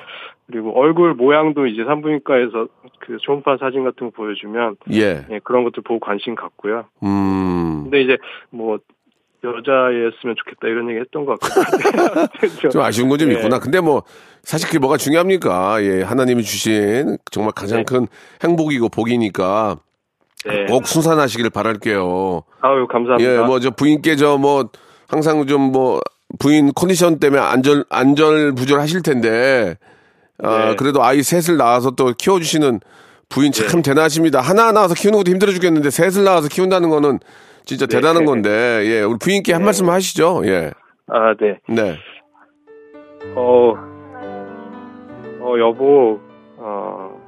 그리고 0.46 0.78
얼굴 0.78 1.14
모양도 1.14 1.66
이제 1.66 1.84
산부인과에서 1.84 2.68
그 3.00 3.16
초음파 3.20 3.56
사진 3.58 3.84
같은 3.84 4.10
거 4.10 4.16
보여주면 4.16 4.76
예. 4.92 5.24
예, 5.30 5.40
그런 5.42 5.64
것도 5.64 5.82
보고 5.82 6.00
관심 6.00 6.34
갖고요. 6.34 6.84
음. 7.02 7.84
근데 7.84 8.02
이제 8.02 8.18
뭐 8.50 8.78
여자였으면 9.42 10.36
좋겠다 10.36 10.68
이런 10.68 10.88
얘기 10.90 11.00
했던 11.00 11.24
것 11.26 11.38
같거든요. 11.40 12.70
좀 12.70 12.80
아쉬운 12.82 13.08
건좀 13.08 13.30
예. 13.30 13.34
있구나. 13.34 13.58
근데 13.58 13.80
뭐, 13.80 14.02
사실 14.42 14.66
그게 14.68 14.78
뭐가 14.78 14.96
중요합니까? 14.96 15.82
예, 15.82 16.02
하나님이 16.02 16.42
주신 16.42 17.18
정말 17.30 17.52
가장 17.54 17.78
네. 17.78 17.84
큰 17.84 18.06
행복이고 18.42 18.88
복이니까 18.90 19.76
네. 20.46 20.66
꼭 20.66 20.86
순산하시기를 20.86 21.50
바랄게요. 21.50 22.42
아유 22.60 22.86
감사합니다. 22.86 23.30
예, 23.30 23.38
뭐 23.38 23.60
저 23.60 23.70
부인께 23.70 24.16
저 24.16 24.36
뭐 24.38 24.68
항상 25.08 25.46
좀 25.46 25.72
뭐 25.72 26.00
부인 26.38 26.72
컨디션 26.74 27.18
때문에 27.20 27.40
안절 27.40 27.84
안절부절 27.90 28.80
하실 28.80 29.02
텐데 29.02 29.76
아, 30.42 30.70
네. 30.70 30.76
그래도 30.76 31.02
아이 31.02 31.22
셋을 31.22 31.56
낳아서 31.56 31.92
또 31.92 32.12
키워주시는 32.16 32.80
부인 33.28 33.52
참 33.52 33.82
네. 33.82 33.90
대단하십니다. 33.90 34.40
하나 34.40 34.72
낳아서 34.72 34.94
키우는 34.94 35.18
것도 35.18 35.30
힘들어 35.30 35.52
죽겠는데 35.52 35.90
셋을 35.90 36.24
낳아서 36.24 36.48
키운다는 36.48 36.90
거는 36.90 37.20
진짜 37.64 37.86
네. 37.86 37.96
대단한 37.96 38.24
건데 38.24 38.82
예, 38.86 39.02
우리 39.02 39.18
부인께 39.18 39.52
한 39.52 39.62
네. 39.62 39.66
말씀 39.66 39.88
하시죠. 39.88 40.42
예, 40.46 40.70
아 41.08 41.34
네. 41.34 41.58
네, 41.68 41.96
어, 43.34 43.74
어 45.40 45.58
여보, 45.58 46.20
어 46.58 47.20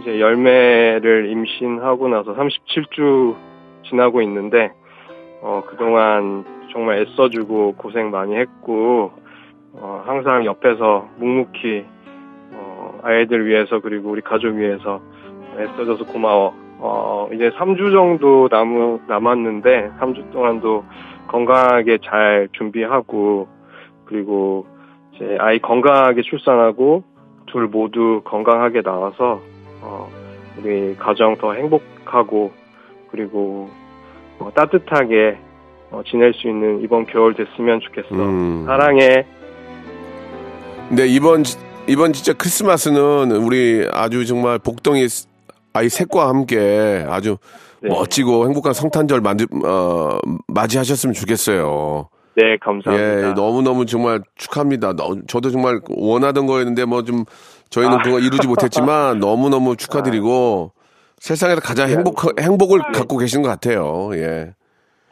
이제 0.00 0.20
열매를 0.20 1.30
임신하고 1.30 2.08
나서 2.08 2.34
37주 2.34 3.36
지나고 3.88 4.22
있는데 4.22 4.70
어 5.42 5.62
그동안 5.68 6.44
정말 6.72 6.98
애써주고 7.00 7.74
고생 7.76 8.10
많이 8.10 8.36
했고 8.36 9.12
어 9.72 10.02
항상 10.06 10.44
옆에서 10.44 11.08
묵묵히 11.18 11.84
어 11.84 11.97
아이들 13.02 13.46
위해서 13.46 13.80
그리고 13.80 14.10
우리 14.10 14.20
가족 14.22 14.54
위해서 14.56 15.00
애써줘서 15.58 16.04
고마워. 16.06 16.54
어 16.80 17.28
이제 17.32 17.50
3주 17.50 17.90
정도 17.92 18.48
남 18.48 19.00
남았는데 19.08 19.90
3주 20.00 20.30
동안도 20.32 20.84
건강하게 21.26 21.98
잘 22.04 22.48
준비하고 22.52 23.48
그리고 24.04 24.66
이제 25.14 25.36
아이 25.40 25.58
건강하게 25.58 26.22
출산하고 26.22 27.02
둘 27.46 27.66
모두 27.66 28.22
건강하게 28.24 28.82
나와서 28.82 29.40
어, 29.82 30.08
우리 30.58 30.94
가정 30.96 31.36
더 31.36 31.52
행복하고 31.52 32.52
그리고 33.10 33.68
어, 34.38 34.50
따뜻하게 34.54 35.38
어, 35.90 36.02
지낼 36.06 36.32
수 36.34 36.46
있는 36.48 36.80
이번 36.82 37.06
겨울 37.06 37.34
됐으면 37.34 37.80
좋겠어. 37.80 38.14
음. 38.14 38.64
사랑해. 38.66 39.26
네 40.90 41.06
이번 41.06 41.42
지- 41.42 41.58
이번 41.88 42.12
진짜 42.12 42.32
크리스마스는 42.34 43.32
우리 43.32 43.88
아주 43.92 44.26
정말 44.26 44.58
복덩이 44.58 45.06
아이 45.72 45.88
셋과 45.88 46.28
함께 46.28 47.04
아주 47.08 47.38
네. 47.82 47.88
멋지고 47.88 48.46
행복한 48.46 48.72
성탄절 48.72 49.20
만들, 49.20 49.46
어, 49.64 50.18
맞이하셨으면 50.48 51.14
좋겠어요. 51.14 52.08
네, 52.36 52.56
감사합니다. 52.60 53.28
예, 53.28 53.32
너무너무 53.32 53.86
정말 53.86 54.20
축하합니다. 54.36 54.92
너- 54.94 55.16
저도 55.26 55.50
정말 55.50 55.80
원하던 55.88 56.46
거였는데 56.46 56.84
뭐 56.84 57.02
좀 57.02 57.24
저희는 57.70 57.98
아. 57.98 58.02
그거 58.02 58.18
이루지 58.20 58.46
못했지만 58.46 59.18
너무너무 59.20 59.76
축하드리고 59.76 60.72
세상에서 61.18 61.60
가장 61.60 61.88
행복, 61.88 62.40
행복을 62.40 62.80
갖고 62.92 63.16
계신 63.18 63.42
것 63.42 63.48
같아요. 63.48 64.10
예. 64.14 64.52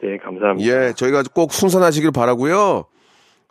네, 0.01 0.17
감사합니다. 0.23 0.69
예, 0.87 0.93
저희가 0.93 1.23
꼭 1.33 1.53
순산하시길 1.53 2.11
바라고요 2.11 2.85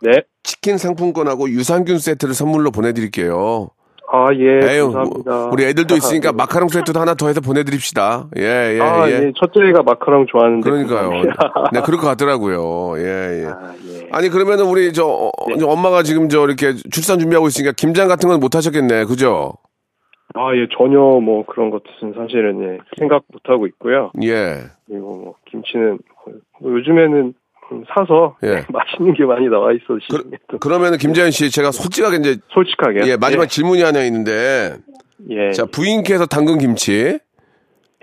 네. 0.01 0.21
치킨 0.43 0.77
상품권하고 0.77 1.49
유산균 1.49 1.99
세트를 1.99 2.33
선물로 2.33 2.71
보내드릴게요. 2.71 3.69
아, 4.09 4.27
예. 4.33 4.59
에휴, 4.73 4.91
감사합니다. 4.93 5.49
우리 5.51 5.65
애들도 5.65 5.93
있으니까 5.97 6.31
마카롱 6.31 6.69
세트도 6.69 6.97
하나 6.97 7.13
더 7.13 7.27
해서 7.27 7.41
보내드립시다. 7.41 8.29
예, 8.37 8.75
예, 8.77 8.79
아, 8.79 9.05
예. 9.09 9.13
예. 9.13 9.31
첫째가 9.37 9.83
마카롱 9.83 10.27
좋아하는데. 10.27 10.69
그러니까요. 10.69 11.09
감사합니다. 11.09 11.69
네, 11.73 11.81
그럴 11.81 11.99
것 11.99 12.07
같더라고요. 12.07 12.97
예, 12.99 13.41
예. 13.41 13.45
아, 13.47 13.73
예. 13.85 14.07
아니, 14.13 14.29
그러면은 14.29 14.65
우리 14.65 14.93
저, 14.93 15.05
어, 15.05 15.29
네. 15.49 15.57
저 15.59 15.67
엄마가 15.67 16.03
지금 16.03 16.29
저 16.29 16.45
이렇게 16.45 16.73
출산 16.89 17.19
준비하고 17.19 17.47
있으니까 17.47 17.73
김장 17.75 18.07
같은 18.07 18.29
건 18.29 18.39
못 18.39 18.55
하셨겠네. 18.55 19.03
그죠? 19.05 19.55
아, 20.35 20.55
예. 20.55 20.67
전혀 20.77 20.99
뭐 20.99 21.45
그런 21.45 21.69
것은 21.69 22.13
사실은 22.15 22.63
예. 22.63 22.77
생각 22.97 23.23
못 23.33 23.41
하고 23.45 23.67
있고요. 23.67 24.11
예. 24.23 24.61
그리고 24.87 25.17
뭐 25.17 25.33
김치는 25.51 25.99
뭐 26.61 26.71
요즘에는 26.71 27.13
음, 27.17 27.33
사서 27.93 28.37
예. 28.43 28.65
맛있는 28.71 29.13
게 29.13 29.23
많이 29.25 29.47
나와 29.49 29.71
있어 29.73 29.97
또 30.49 30.57
그러면은 30.59 30.97
김재현 30.97 31.31
씨 31.31 31.49
제가 31.51 31.71
솔직하게 31.71 32.17
이제 32.17 32.37
솔직하게 32.53 33.01
예, 33.09 33.17
마지막 33.17 33.47
질문이 33.47 33.81
하나 33.81 34.03
있는데 34.03 34.77
예. 35.29 35.51
자, 35.51 35.65
부인께서 35.65 36.25
담근 36.25 36.57
김치 36.59 37.19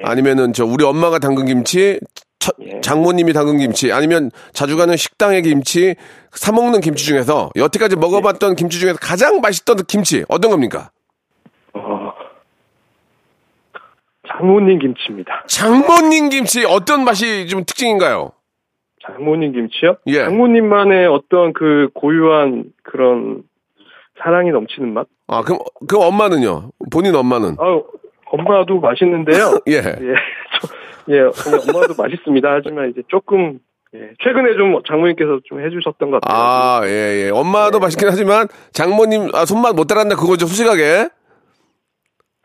아니면은 0.02 0.52
저 0.52 0.64
우리 0.64 0.84
엄마가 0.84 1.18
담근 1.18 1.46
김치 1.46 2.00
처- 2.38 2.52
예. 2.60 2.80
장모님이 2.82 3.32
담근 3.32 3.58
김치 3.58 3.90
아니면 3.92 4.30
자주 4.52 4.76
가는 4.76 4.96
식당의 4.96 5.42
김치 5.42 5.94
사 6.32 6.52
먹는 6.52 6.80
김치 6.80 7.04
중에서 7.06 7.50
여태까지 7.56 7.96
먹어봤던 7.96 8.56
김치 8.56 8.78
중에서 8.80 8.98
가장 9.00 9.40
맛있던 9.40 9.78
김치 9.88 10.24
어떤 10.28 10.50
겁니까? 10.50 10.90
어, 11.72 12.12
장모님 14.28 14.78
김치입니다. 14.80 15.44
장모님 15.48 16.28
김치 16.28 16.64
어떤 16.64 17.04
맛이 17.04 17.46
좀 17.46 17.64
특징인가요? 17.64 18.32
장모님 19.06 19.52
김치요? 19.52 19.96
예. 20.06 20.24
장모님만의 20.24 21.06
어떤 21.06 21.52
그 21.52 21.88
고유한 21.94 22.64
그런 22.82 23.42
사랑이 24.22 24.50
넘치는 24.50 24.94
맛? 24.94 25.06
아 25.26 25.42
그럼 25.42 25.58
그 25.88 25.98
엄마는요? 25.98 26.70
본인 26.92 27.14
엄마는 27.14 27.56
아, 27.58 27.80
엄마도 28.26 28.80
맛있는데요. 28.80 29.58
예. 29.68 29.74
예, 29.76 29.80
저- 29.82 31.12
예, 31.14 31.20
엄마도 31.20 31.94
맛있습니다. 31.98 32.48
하지만 32.50 32.90
이제 32.90 33.02
조금 33.08 33.58
예, 33.94 34.10
최근에 34.24 34.54
좀 34.56 34.80
장모님께서 34.88 35.40
좀 35.44 35.60
해주셨던 35.64 36.10
것 36.10 36.20
같아요. 36.20 36.42
아, 36.42 36.80
예, 36.84 37.26
예. 37.26 37.30
엄마도 37.30 37.78
맛있긴 37.78 38.08
하지만 38.08 38.48
장모님 38.72 39.28
아, 39.34 39.44
손맛 39.44 39.74
못 39.76 39.84
따랐다 39.86 40.16
그거죠, 40.16 40.46
솔직하게. 40.46 41.08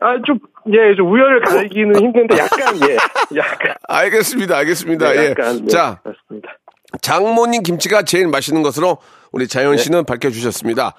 아, 0.00 0.16
좀, 0.26 0.38
예, 0.68 0.94
좀 0.96 1.12
우열을 1.12 1.42
가리기는 1.42 2.00
힘든데 2.00 2.38
약간, 2.38 2.76
예, 2.88 2.96
약간. 3.36 3.74
알겠습니다, 3.88 4.56
알겠습니다. 4.58 5.12
네, 5.12 5.18
예. 5.18 5.30
약간, 5.30 5.60
네, 5.62 5.66
자, 5.68 6.00
맞습니다. 6.04 6.48
장모님 7.02 7.62
김치가 7.62 8.02
제일 8.02 8.28
맛있는 8.28 8.62
것으로 8.62 8.98
우리 9.30 9.46
자연 9.46 9.72
네. 9.72 9.78
씨는 9.78 10.04
밝혀주셨습니다. 10.06 10.94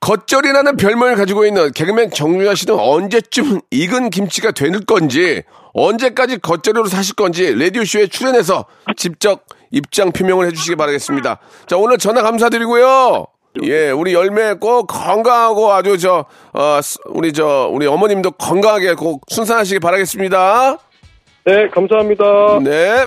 겉절이라는 0.00 0.76
별명을 0.76 1.16
가지고 1.16 1.44
있는 1.44 1.72
개그맨 1.72 2.12
정유아 2.12 2.54
씨는 2.54 2.78
언제쯤 2.78 3.60
익은 3.70 4.10
김치가 4.10 4.52
될 4.52 4.70
건지, 4.86 5.42
언제까지 5.74 6.38
겉절이로 6.38 6.86
사실 6.86 7.16
건지, 7.16 7.52
라디오쇼에 7.58 8.06
출연해서 8.06 8.66
직접 8.96 9.44
입장 9.72 10.12
표명을 10.12 10.46
해주시기 10.46 10.76
바라겠습니다. 10.76 11.40
자, 11.66 11.76
오늘 11.76 11.98
전화 11.98 12.22
감사드리고요. 12.22 13.26
예, 13.64 13.90
우리 13.90 14.12
열매 14.14 14.54
꼭 14.54 14.86
건강하고 14.86 15.72
아주 15.72 15.98
저, 15.98 16.24
어, 16.52 16.80
스- 16.82 16.98
우리 17.06 17.32
저, 17.32 17.68
우리 17.72 17.86
어머님도 17.86 18.32
건강하게 18.32 18.94
꼭 18.94 19.22
순산하시기 19.28 19.80
바라겠습니다. 19.80 20.78
네, 21.44 21.68
감사합니다. 21.68 22.24
네. 22.62 23.06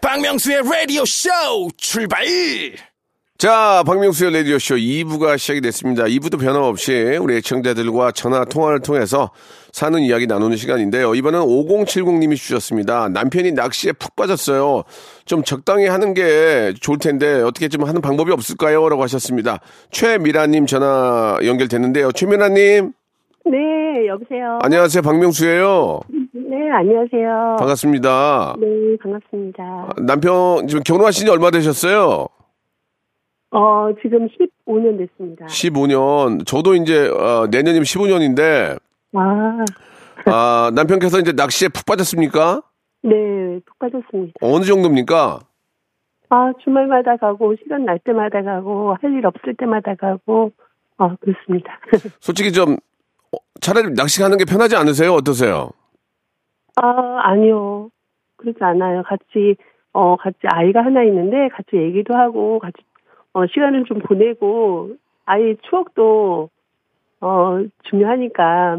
박명수의 0.00 0.62
라디오 0.70 1.04
쇼 1.04 1.30
출발! 1.76 2.24
자, 3.44 3.82
박명수의 3.86 4.32
라디오쇼 4.32 4.76
2부가 4.76 5.36
시작이 5.36 5.60
됐습니다. 5.60 6.04
2부도 6.04 6.40
변함없이 6.40 7.18
우리 7.20 7.36
애청자들과 7.36 8.12
전화 8.12 8.46
통화를 8.46 8.80
통해서 8.80 9.32
사는 9.70 10.00
이야기 10.00 10.26
나누는 10.26 10.56
시간인데요. 10.56 11.14
이번엔 11.14 11.42
5070님이 11.42 12.36
주셨습니다. 12.36 13.10
남편이 13.10 13.52
낚시에 13.52 13.92
푹 13.92 14.16
빠졌어요. 14.16 14.84
좀 15.26 15.42
적당히 15.42 15.88
하는 15.88 16.14
게 16.14 16.72
좋을 16.80 16.96
텐데 16.98 17.42
어떻게 17.42 17.68
좀 17.68 17.84
하는 17.84 18.00
방법이 18.00 18.32
없을까요? 18.32 18.88
라고 18.88 19.02
하셨습니다. 19.02 19.58
최미라님 19.90 20.64
전화 20.64 21.36
연결됐는데요. 21.44 22.12
최미라님, 22.12 22.92
네, 23.44 24.06
여보세요. 24.08 24.58
안녕하세요. 24.62 25.02
박명수예요. 25.02 26.00
네, 26.32 26.70
안녕하세요. 26.78 27.56
반갑습니다. 27.58 28.56
네, 28.58 28.66
반갑습니다. 29.02 29.96
남편 30.06 30.66
지금 30.66 30.82
결혼하신 30.82 31.26
지 31.26 31.30
얼마 31.30 31.50
되셨어요? 31.50 32.28
어, 33.54 33.88
지금 34.02 34.26
15년 34.28 34.98
됐습니다. 34.98 35.46
15년. 35.46 36.44
저도 36.46 36.74
이제 36.74 37.08
어, 37.08 37.46
내년이면 37.50 37.84
15년인데 37.84 38.78
아, 39.14 39.64
아, 40.26 40.70
남편께서 40.74 41.20
이제 41.20 41.32
낚시에 41.32 41.68
푹 41.68 41.86
빠졌습니까? 41.86 42.62
네, 43.02 43.60
푹 43.64 43.78
빠졌습니다. 43.78 44.34
어느 44.40 44.64
정도입니까? 44.64 45.38
아, 46.30 46.52
주말마다 46.64 47.16
가고, 47.16 47.54
시간 47.62 47.84
날 47.84 48.00
때마다 48.00 48.42
가고, 48.42 48.96
할 49.00 49.12
일 49.12 49.24
없을 49.26 49.54
때마다 49.56 49.94
가고, 49.94 50.50
아, 50.96 51.14
그렇습니다. 51.20 51.78
솔직히 52.20 52.50
좀 52.50 52.72
어, 53.32 53.36
차라리 53.60 53.94
낚시 53.94 54.20
가는 54.20 54.36
게 54.36 54.44
편하지 54.44 54.74
않으세요? 54.74 55.12
어떠세요? 55.12 55.70
아, 56.76 57.18
아니요. 57.30 57.90
그렇지 58.36 58.58
않아요. 58.62 59.02
같이, 59.04 59.54
어, 59.92 60.16
같이 60.16 60.38
아이가 60.44 60.84
하나 60.84 61.04
있는데, 61.04 61.48
같이 61.54 61.76
얘기도 61.76 62.16
하고, 62.16 62.58
같이, 62.58 62.78
어, 63.34 63.46
시간을 63.46 63.84
좀 63.84 63.98
보내고, 63.98 64.90
아이 65.26 65.56
추억도, 65.68 66.48
어, 67.20 67.58
중요하니까, 67.90 68.78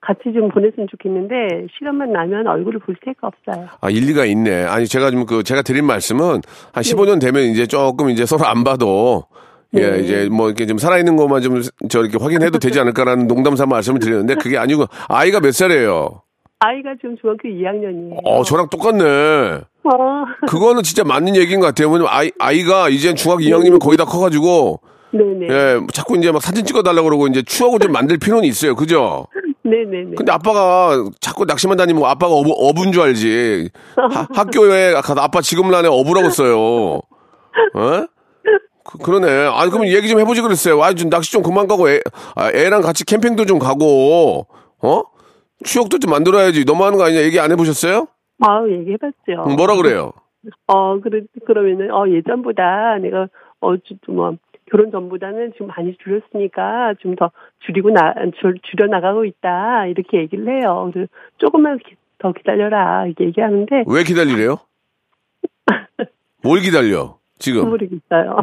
같이 0.00 0.32
좀 0.34 0.48
보냈으면 0.48 0.88
좋겠는데, 0.90 1.68
시간만 1.78 2.12
나면 2.12 2.46
얼굴을 2.48 2.80
볼 2.80 2.96
새가 3.04 3.28
없어요. 3.28 3.68
아, 3.80 3.88
일리가 3.88 4.24
있네. 4.26 4.64
아니, 4.64 4.86
제가 4.86 5.10
좀 5.10 5.24
그, 5.24 5.42
제가 5.44 5.62
드린 5.62 5.86
말씀은 5.86 6.40
한 6.72 6.82
15년 6.82 7.20
되면 7.20 7.44
이제 7.44 7.66
조금 7.66 8.10
이제 8.10 8.26
서로 8.26 8.44
안 8.44 8.64
봐도 8.64 9.24
예, 9.74 9.90
네. 9.90 9.98
이제 10.00 10.28
뭐 10.30 10.48
이렇게 10.48 10.66
좀 10.66 10.76
살아있는 10.76 11.16
것만 11.16 11.40
좀 11.40 11.62
저렇게 11.88 12.18
확인해도 12.20 12.58
되지 12.58 12.78
않을까라는 12.80 13.26
농담 13.26 13.56
삼아 13.56 13.70
말씀을 13.70 14.00
드리는데 14.00 14.34
그게 14.34 14.58
아니고 14.58 14.86
아이가 15.08 15.40
몇 15.40 15.52
살이에요? 15.52 16.22
아이가 16.64 16.90
지금 17.00 17.16
중학교 17.20 17.48
2학년이에요. 17.48 18.20
어, 18.24 18.44
저랑 18.44 18.68
똑같네. 18.70 19.04
어, 19.04 19.90
그거는 20.46 20.82
진짜 20.84 21.02
맞는 21.02 21.34
얘기인 21.36 21.58
것 21.60 21.66
같아요. 21.66 21.88
왜냐면 21.88 22.08
아이, 22.10 22.30
아이가 22.38 22.88
이제 22.88 23.12
중학교 23.14 23.40
2학년이면 23.42 23.80
거의 23.80 23.96
다 23.96 24.04
커가지고 24.04 24.80
네네. 25.10 25.46
예, 25.50 25.80
자꾸 25.92 26.16
이제 26.16 26.30
막 26.30 26.40
사진 26.40 26.64
찍어달라고 26.64 27.04
그러고 27.08 27.26
이제 27.26 27.42
추억을 27.42 27.80
좀 27.80 27.90
만들 27.92 28.16
필요는 28.18 28.44
있어요. 28.44 28.76
그죠? 28.76 29.26
네네네. 29.64 30.14
근데 30.16 30.30
아빠가 30.32 31.04
자꾸 31.20 31.44
낚시만 31.44 31.76
다니면 31.76 32.04
아빠가 32.04 32.32
어부, 32.32 32.54
어부인 32.56 32.92
줄 32.92 33.02
알지. 33.02 33.70
하- 33.96 34.28
학교에 34.32 34.92
가서 34.92 35.20
아빠 35.20 35.40
지금란에 35.40 35.88
어부라고 35.88 36.30
써요. 36.30 36.58
어? 37.74 38.06
그, 38.84 39.10
러네 39.10 39.46
아니, 39.48 39.70
그러면 39.70 39.92
얘기 39.92 40.08
좀 40.08 40.18
해보지 40.20 40.40
그랬어요. 40.42 40.82
아, 40.82 40.92
좀 40.94 41.08
낚시 41.10 41.30
좀 41.32 41.42
그만 41.42 41.66
가고 41.66 41.88
애, 41.90 42.00
아, 42.34 42.50
애랑 42.52 42.82
같이 42.82 43.04
캠핑도 43.04 43.46
좀 43.46 43.58
가고, 43.58 44.46
어? 44.80 45.02
추억도 45.64 45.98
좀 45.98 46.10
만들어야지. 46.10 46.64
너무하는 46.64 46.98
거 46.98 47.04
아니냐? 47.04 47.22
얘기 47.22 47.38
안 47.40 47.50
해보셨어요? 47.52 48.06
아, 48.40 48.64
얘기해봤죠. 48.68 49.44
음, 49.50 49.56
뭐라 49.56 49.76
그래요? 49.76 50.12
어, 50.66 50.98
그러, 51.00 51.20
그러면은, 51.46 51.90
어, 51.92 52.08
예전보다 52.08 52.98
내가, 53.00 53.28
어, 53.60 53.76
주, 53.76 53.94
뭐, 54.08 54.36
결혼 54.70 54.90
전보다는 54.90 55.52
지금 55.52 55.66
많이 55.68 55.94
줄였으니까 56.02 56.94
좀 57.00 57.14
더 57.16 57.30
줄이고 57.66 57.90
나, 57.90 58.14
줄, 58.40 58.54
줄여나가고 58.62 59.24
있다. 59.26 59.86
이렇게 59.86 60.18
얘기를 60.18 60.48
해요. 60.48 60.90
그래서 60.92 61.08
조금만 61.38 61.78
기- 61.78 61.96
더 62.18 62.32
기다려라. 62.32 63.06
이렇게 63.06 63.24
얘기하는데, 63.26 63.84
왜 63.86 64.02
기다리래요? 64.02 64.56
뭘 66.42 66.60
기다려? 66.60 67.18
지금. 67.38 67.68
모르겠어요. 67.68 68.36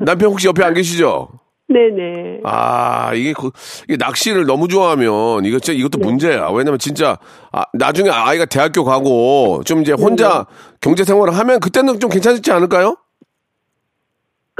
남편 0.00 0.30
혹시 0.30 0.48
옆에 0.48 0.64
안 0.64 0.74
계시죠? 0.74 1.28
네네. 1.68 2.42
아, 2.44 3.12
이게, 3.14 3.32
그- 3.32 3.50
이게 3.88 3.96
낚시를 3.98 4.46
너무 4.46 4.68
좋아하면 4.68 5.44
이거 5.44 5.58
진짜 5.58 5.72
이것도 5.72 5.98
문제야. 5.98 6.48
왜냐면 6.50 6.78
진짜 6.78 7.18
아, 7.50 7.64
나중에 7.74 8.08
아이가 8.10 8.44
대학교 8.44 8.84
가고 8.84 9.62
좀 9.64 9.80
이제 9.82 9.92
혼자 9.92 10.46
경제 10.80 11.02
생활을 11.02 11.36
하면 11.36 11.58
그때는 11.60 11.98
좀 11.98 12.08
괜찮지 12.10 12.52
않을까요? 12.52 12.96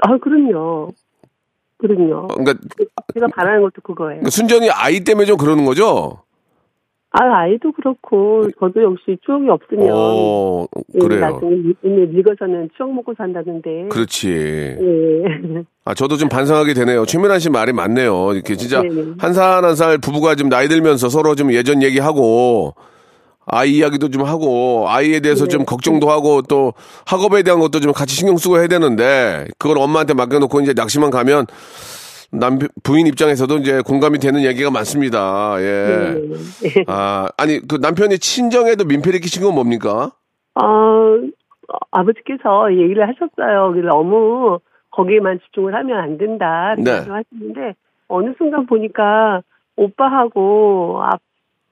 아, 0.03 0.19
그럼요. 0.19 0.91
그럼요. 1.79 2.27
그러니까 2.29 2.55
제가 3.15 3.27
바라는 3.35 3.63
것도 3.63 3.83
그거예요. 3.83 4.23
순전히 4.31 4.69
아이 4.71 5.01
때문에 5.01 5.27
좀 5.27 5.37
그러는 5.37 5.65
거죠? 5.65 6.23
아, 7.11 7.23
아이도 7.39 7.73
그렇고, 7.73 8.43
저도 8.61 8.83
역시 8.83 9.17
추억이 9.25 9.49
없으면. 9.49 9.89
어, 9.91 10.67
예, 10.95 10.99
그래요. 10.99 11.21
나중에 11.21 11.51
늙- 11.83 12.13
늙어서는 12.15 12.69
추억 12.77 12.93
먹고 12.93 13.15
산다는데. 13.17 13.89
그렇지. 13.89 14.29
예. 14.29 15.16
아, 15.85 15.95
저도 15.95 16.17
좀 16.17 16.29
반성하게 16.29 16.75
되네요. 16.75 17.07
최민환 17.07 17.39
씨 17.39 17.51
말이 17.51 17.73
맞네요. 17.73 18.33
이렇게 18.35 18.57
진짜 18.57 18.83
네네. 18.83 19.15
한살 19.19 19.65
한 19.65 19.75
살 19.77 19.99
부부가 19.99 20.35
좀 20.35 20.49
나이 20.49 20.69
들면서 20.69 21.09
서로 21.09 21.35
좀 21.35 21.53
예전 21.53 21.83
얘기하고 21.83 22.75
아이 23.47 23.77
이야기도 23.77 24.09
좀 24.11 24.25
하고 24.25 24.87
아이에 24.89 25.21
대해서 25.21 25.45
네. 25.45 25.51
좀 25.51 25.65
걱정도 25.65 26.11
하고 26.11 26.43
또 26.43 26.73
학업에 27.07 27.43
대한 27.45 27.61
것도 27.61 27.79
좀 27.81 27.93
같이 27.93 28.15
신경 28.17 28.37
쓰고 28.37 28.59
해야 28.59 28.67
되는데 28.67 29.47
그걸 29.59 29.79
엄마한테 29.79 30.15
맡겨놓고 30.15 30.61
이제 30.63 30.73
낚시만 30.75 31.11
가면 31.11 31.47
남 32.33 32.59
부인 32.83 33.07
입장에서도 33.07 33.59
이제 33.59 33.81
공감이 33.83 34.19
되는 34.19 34.43
얘기가 34.45 34.71
많습니다. 34.73 35.55
예. 35.61 36.17
네. 36.61 36.85
아, 36.89 37.29
아니 37.37 37.61
그 37.67 37.77
남편이 37.77 38.19
친정에도 38.19 38.85
민폐를 38.85 39.21
끼친 39.21 39.45
건 39.45 39.55
뭡니까? 39.55 40.11
어, 40.57 40.63
아버지께서 41.93 42.73
얘기를 42.73 43.03
하셨어요. 43.09 43.73
그래서 43.73 43.89
너무 43.89 44.59
거기에만 44.97 45.41
집중을 45.45 45.75
하면 45.75 45.99
안 45.99 46.17
된다. 46.19 46.75
네. 46.79 46.91
이렇게 46.91 47.11
하시는데 47.11 47.75
어느 48.09 48.33
순간 48.39 48.67
보니까 48.67 49.43
오빠하고 49.77 51.01
아, 51.03 51.11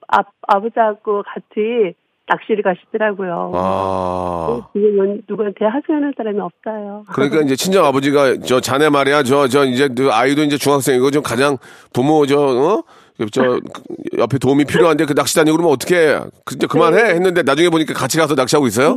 아, 0.08 0.18
아버지하고 0.42 1.22
같이 1.22 1.94
낚시를 2.26 2.62
가시더라고요. 2.62 3.52
아. 3.54 4.68
지금은 4.72 5.22
누구한테 5.28 5.64
하소연할 5.64 6.12
사람이 6.16 6.38
없어요. 6.40 7.04
그러니까 7.12 7.40
이제 7.42 7.54
친정 7.56 7.84
아버지가 7.84 8.38
저 8.46 8.60
자네 8.60 8.88
말이야 8.90 9.22
저 9.24 9.46
저 9.48 9.64
이제 9.64 9.88
그 9.88 10.10
아이도 10.10 10.42
이제 10.42 10.56
중학생이고 10.56 11.10
좀 11.10 11.22
가장 11.22 11.56
부모 11.92 12.26
저 12.26 12.38
어? 12.40 12.82
저 13.30 13.60
옆에 14.18 14.38
도움이 14.38 14.64
필요한데 14.64 15.04
그 15.06 15.14
낚시 15.14 15.34
다니고 15.36 15.56
그러면 15.56 15.72
어떻게 15.72 16.18
그냥 16.44 16.68
그만해 16.68 17.14
했는데 17.14 17.42
나중에 17.42 17.68
보니까 17.68 17.94
같이 17.94 18.18
가서 18.18 18.34
낚시하고 18.34 18.66
있어요? 18.66 18.96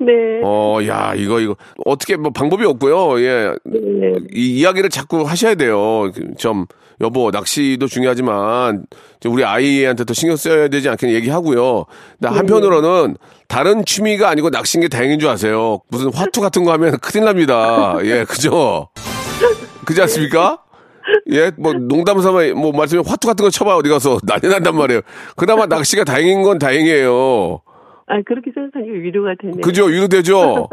네. 0.00 0.12
어, 0.44 0.78
야, 0.86 1.12
이거, 1.16 1.40
이거. 1.40 1.56
어떻게, 1.84 2.16
뭐, 2.16 2.30
방법이 2.32 2.64
없고요. 2.64 3.20
예. 3.20 3.54
네. 3.64 4.12
이 4.32 4.58
이야기를 4.58 4.90
자꾸 4.90 5.22
하셔야 5.22 5.54
돼요. 5.56 6.10
그 6.14 6.34
좀, 6.38 6.66
여보, 7.00 7.30
낚시도 7.30 7.86
중요하지만, 7.88 8.84
좀 9.20 9.32
우리 9.34 9.44
아이한테 9.44 10.04
더 10.04 10.14
신경 10.14 10.36
써야 10.36 10.68
되지 10.68 10.88
않겠냐 10.88 11.14
얘기하고요. 11.14 11.84
근데 12.20 12.34
한편으로는, 12.34 13.16
다른 13.48 13.84
취미가 13.84 14.28
아니고 14.28 14.50
낚시인 14.50 14.82
게 14.82 14.88
다행인 14.88 15.18
줄 15.18 15.28
아세요. 15.28 15.80
무슨 15.88 16.12
화투 16.12 16.40
같은 16.40 16.64
거 16.64 16.72
하면 16.72 16.98
큰일 16.98 17.24
납니다. 17.24 17.96
예, 18.02 18.24
그죠? 18.28 18.88
그지 19.84 20.00
않습니까? 20.02 20.58
예, 21.32 21.50
뭐, 21.58 21.72
농담 21.72 22.20
삼아, 22.20 22.52
뭐, 22.54 22.70
말씀에 22.72 23.02
화투 23.04 23.26
같은 23.26 23.42
거 23.42 23.50
쳐봐, 23.50 23.76
어디 23.76 23.88
가서. 23.88 24.18
난리 24.24 24.48
난단 24.48 24.76
말이에요. 24.76 25.00
그나마 25.36 25.66
낚시가 25.66 26.04
다행인 26.04 26.42
건 26.42 26.58
다행이에요. 26.58 27.62
아, 28.08 28.20
그렇게 28.26 28.50
생각하니까 28.54 28.92
위로가 28.92 29.34
되네요. 29.40 29.60
그죠? 29.60 29.84
위로되죠? 29.84 30.68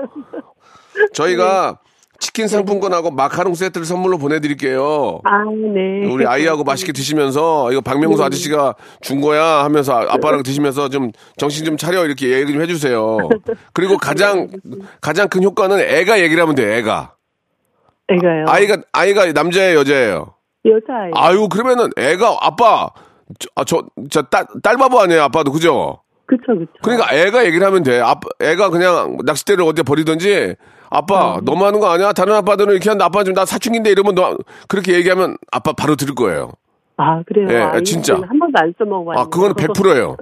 저희가 1.14 1.80
치킨 2.20 2.48
상품권하고 2.48 3.12
마카롱 3.12 3.56
세트를 3.56 3.86
선물로 3.86 4.18
보내드릴게요. 4.18 5.20
아, 5.26 5.44
네. 5.74 6.10
우리 6.10 6.26
아이하고 6.26 6.64
맛있게 6.64 6.94
드시면서 6.94 7.72
이거 7.74 7.82
박명수 7.82 8.24
아저씨가 8.24 8.76
준 9.02 9.20
거야 9.20 9.44
하면서 9.66 9.94
아- 9.94 10.14
아빠랑 10.14 10.42
드시면서 10.44 10.88
좀 10.90 11.12
정신 11.38 11.66
좀 11.66 11.76
차려 11.76 12.06
이렇게 12.06 12.30
얘기 12.30 12.54
좀 12.54 12.62
해주세요. 12.62 13.18
그리고 13.74 13.98
가장 13.98 14.48
가장 15.02 15.28
큰 15.28 15.44
효과는 15.44 15.80
애가 15.80 16.22
얘기를 16.22 16.42
하면 16.42 16.56
돼요. 16.56 16.72
애가 16.72 17.16
애가요. 18.08 18.46
아이가 18.48 18.78
아이가 18.94 19.26
남자예요 19.34 19.80
여자예요. 19.80 20.34
여자아이. 20.66 21.12
아유 21.16 21.50
그러면은 21.50 21.90
애가 21.98 22.38
아빠 22.40 22.90
저저딸 23.66 24.46
딸바보 24.64 25.00
아니에요 25.02 25.24
아빠도 25.24 25.52
그죠? 25.52 26.00
그쵸, 26.26 26.58
그쵸. 26.58 26.72
그러니까 26.82 27.14
애가 27.14 27.46
얘기를 27.46 27.66
하면 27.68 27.84
돼. 27.84 28.00
아빠, 28.00 28.28
애가 28.40 28.70
그냥 28.70 29.18
낚싯대를 29.26 29.64
어디에 29.64 29.84
버리든지 29.84 30.56
아빠 30.90 31.40
너무 31.44 31.66
하는 31.66 31.80
거 31.80 31.88
아니야? 31.90 32.14
다른 32.14 32.34
아빠들은 32.36 32.72
이렇게 32.74 32.90
하는데 32.90 33.04
아빠 33.04 33.24
좀나 33.24 33.46
사춘기인데 33.46 33.92
이러면 33.92 34.16
너 34.16 34.38
그렇게 34.68 34.94
얘기하면 34.94 35.38
아빠 35.52 35.74
바로 35.74 35.96
들을 35.96 36.16
거예요. 36.16 36.52
아, 36.98 37.22
그래요? 37.28 37.48
예, 37.50 37.58
아, 37.58 37.82
진짜. 37.82 38.16
한 38.16 38.40
번도 38.40 38.54
안 38.58 38.74
써먹어봤는데. 38.78 39.20
아 39.22 39.26
그거는 39.30 39.56
100%예요. 39.56 40.16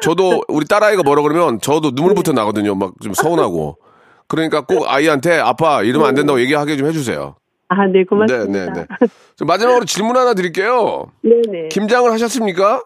저도 0.00 0.42
우리 0.48 0.66
딸아이가 0.66 1.02
뭐라 1.02 1.22
그러면 1.22 1.60
저도 1.60 1.92
눈물부터 1.94 2.32
네. 2.32 2.36
나거든요. 2.40 2.74
막 2.74 2.92
좀 3.02 3.14
서운하고. 3.14 3.78
그러니까 4.28 4.62
꼭 4.62 4.84
아이한테 4.88 5.38
아빠 5.38 5.82
이러면 5.82 6.08
안 6.08 6.14
된다고 6.16 6.40
얘기하게 6.40 6.76
좀 6.76 6.88
해주세요. 6.88 7.36
아, 7.68 7.86
네, 7.86 8.04
고맙습니다. 8.04 8.50
네, 8.52 8.66
네, 8.66 8.86
네. 9.00 9.06
저 9.36 9.44
마지막으로 9.44 9.84
질문 9.84 10.16
하나 10.16 10.34
드릴게요. 10.34 11.06
네 11.22 11.30
네. 11.50 11.68
김장을 11.68 12.10
하셨습니까? 12.12 12.82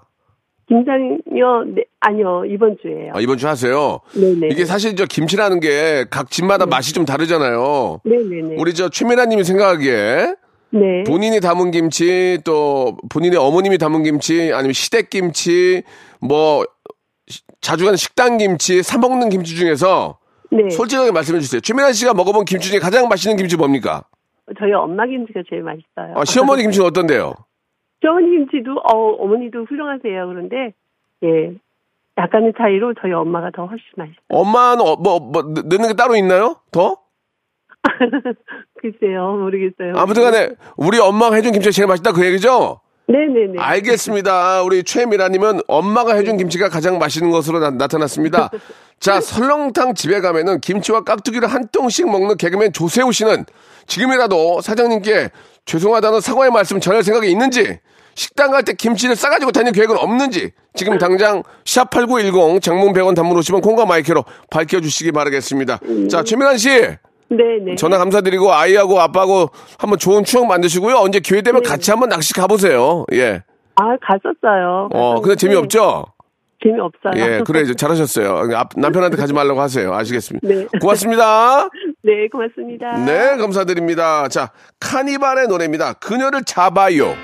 김장요, 0.71 1.65
네, 1.75 1.83
아니요, 1.99 2.45
이번 2.47 2.77
주에요. 2.81 3.13
아, 3.15 3.21
이번 3.21 3.39
주 3.39 3.49
하세요. 3.49 3.99
네네. 4.15 4.49
이게 4.53 4.65
사실 4.65 4.95
저 4.95 5.05
김치라는 5.05 5.59
게 5.59 6.05
각 6.11 6.31
집마다 6.31 6.65
맛이 6.67 6.95
좀 6.95 7.05
다르잖아요. 7.05 8.01
네네네. 8.05 8.55
우리 8.57 8.73
저 8.75 8.89
최미라님이 8.89 9.43
생각하기에 9.45 10.35
네. 10.73 11.03
본인이 11.05 11.41
담은 11.41 11.73
김치 11.73 12.39
또 12.45 12.97
본인의 13.11 13.37
어머님이 13.39 13.79
담은 13.79 14.05
김치 14.05 14.53
아니면 14.55 14.73
시댁 14.73 15.11
김치 15.11 15.83
뭐 16.21 16.65
시- 17.27 17.43
자주 17.61 17.85
가는 17.85 17.97
식당 17.97 18.37
김치 18.39 18.83
사 18.85 18.97
먹는 18.99 19.29
김치 19.31 19.57
중에서 19.57 20.19
네. 20.53 20.71
솔직하게 20.71 21.11
말씀해 21.11 21.41
주세요. 21.41 21.61
최미란 21.61 21.93
씨가 21.93 22.15
먹어본 22.15 22.45
김치 22.45 22.71
중에 22.71 22.79
가장 22.79 23.09
맛있는 23.09 23.37
김치 23.37 23.57
뭡니까? 23.57 24.05
저희 24.59 24.73
엄마 24.73 25.05
김치가 25.07 25.41
제일 25.51 25.63
맛있어요. 25.63 26.15
아, 26.17 26.25
시어머니 26.25 26.63
김치는 26.71 26.87
어떤데요? 26.87 27.35
김치도, 28.01 28.73
어, 28.73 29.13
어머니도 29.25 29.65
훌륭하세요. 29.65 30.27
그런데, 30.27 30.73
예. 31.25 31.55
약간의 32.19 32.53
차이로 32.59 32.95
저희 33.01 33.13
엄마가 33.13 33.51
더 33.55 33.67
훨씬 33.67 33.85
맛있어요. 33.97 34.17
엄마는 34.29 34.81
어, 34.87 34.97
뭐, 34.97 35.21
뭐 35.21 35.43
넣- 35.43 35.65
넣는 35.67 35.89
게 35.89 35.95
따로 35.95 36.17
있나요? 36.17 36.57
더? 36.71 36.97
글쎄요, 38.81 39.37
모르겠어요. 39.37 39.95
아무튼간에 39.97 40.51
우리 40.77 40.99
엄마가 40.99 41.37
해준 41.37 41.53
김치가 41.53 41.73
제일 41.73 41.87
맛있다 41.89 42.13
그 42.13 42.25
얘기죠? 42.27 42.81
네네네. 43.07 43.55
알겠습니다. 43.59 44.63
우리 44.63 44.83
최미라님은 44.85 45.61
엄마가 45.67 46.15
해준 46.15 46.37
김치가 46.37 46.69
가장 46.69 46.99
맛있는 46.99 47.31
것으로 47.31 47.59
나, 47.59 47.87
타났습니다 47.89 48.51
자, 49.01 49.21
설렁탕 49.21 49.95
집에 49.95 50.21
가면은 50.21 50.61
김치와 50.61 51.03
깍두기를 51.05 51.49
한 51.49 51.69
통씩 51.73 52.11
먹는 52.11 52.37
개그맨 52.37 52.73
조세호 52.73 53.13
씨는 53.13 53.47
지금이라도 53.87 54.61
사장님께 54.61 55.31
죄송하다는 55.65 56.21
사과의 56.21 56.51
말씀 56.51 56.81
전할 56.81 57.03
생각이 57.03 57.31
있는지, 57.31 57.81
식당 58.15 58.51
갈 58.51 58.63
때 58.65 58.73
김치를 58.75 59.17
싸가지고 59.17 59.53
다니는 59.53 59.73
계획은 59.73 59.97
없는지, 59.97 60.51
지금 60.75 60.99
당장 60.99 61.43
샵8910 61.65 62.63
장문 62.63 62.93
100원 62.93 63.15
단문 63.15 63.37
50원 63.39 63.63
콩과 63.63 63.87
마이크로 63.87 64.25
밝혀주시기 64.51 65.13
바라겠습니다. 65.13 65.79
자, 66.11 66.23
최미란 66.23 66.59
씨. 66.59 66.69
네네. 67.29 67.77
전화 67.77 67.97
감사드리고 67.99 68.53
아이하고 68.53 69.01
아빠하고 69.01 69.51
한번 69.79 69.99
좋은 69.99 70.25
추억 70.25 70.47
만드시고요. 70.47 70.97
언제 70.97 71.21
기회 71.21 71.43
되면 71.43 71.63
같이 71.63 71.91
한번 71.93 72.09
낚시 72.09 72.35
가보세요. 72.35 73.07
예. 73.13 73.43
아, 73.77 73.85
갔었어요. 74.03 74.89
어, 74.93 75.21
근데 75.21 75.37
재미없죠? 75.37 76.07
재미없어요. 76.63 77.13
예, 77.17 77.41
그래, 77.47 77.61
이제 77.63 77.73
잘하셨어요. 77.75 78.51
앞- 78.57 78.73
남편한테 78.77 79.17
가지 79.17 79.33
말라고 79.33 79.61
하세요. 79.61 79.95
아시겠습니다. 79.95 80.47
네. 80.47 80.67
고맙습니다. 80.81 81.69
네, 82.03 82.29
고맙습니다. 82.31 82.99
네, 82.99 83.37
감사드립니다. 83.39 84.29
자, 84.29 84.51
카니발의 84.81 85.47
노래입니다. 85.49 85.95
그녀를 85.95 86.43
잡아요. 86.45 87.15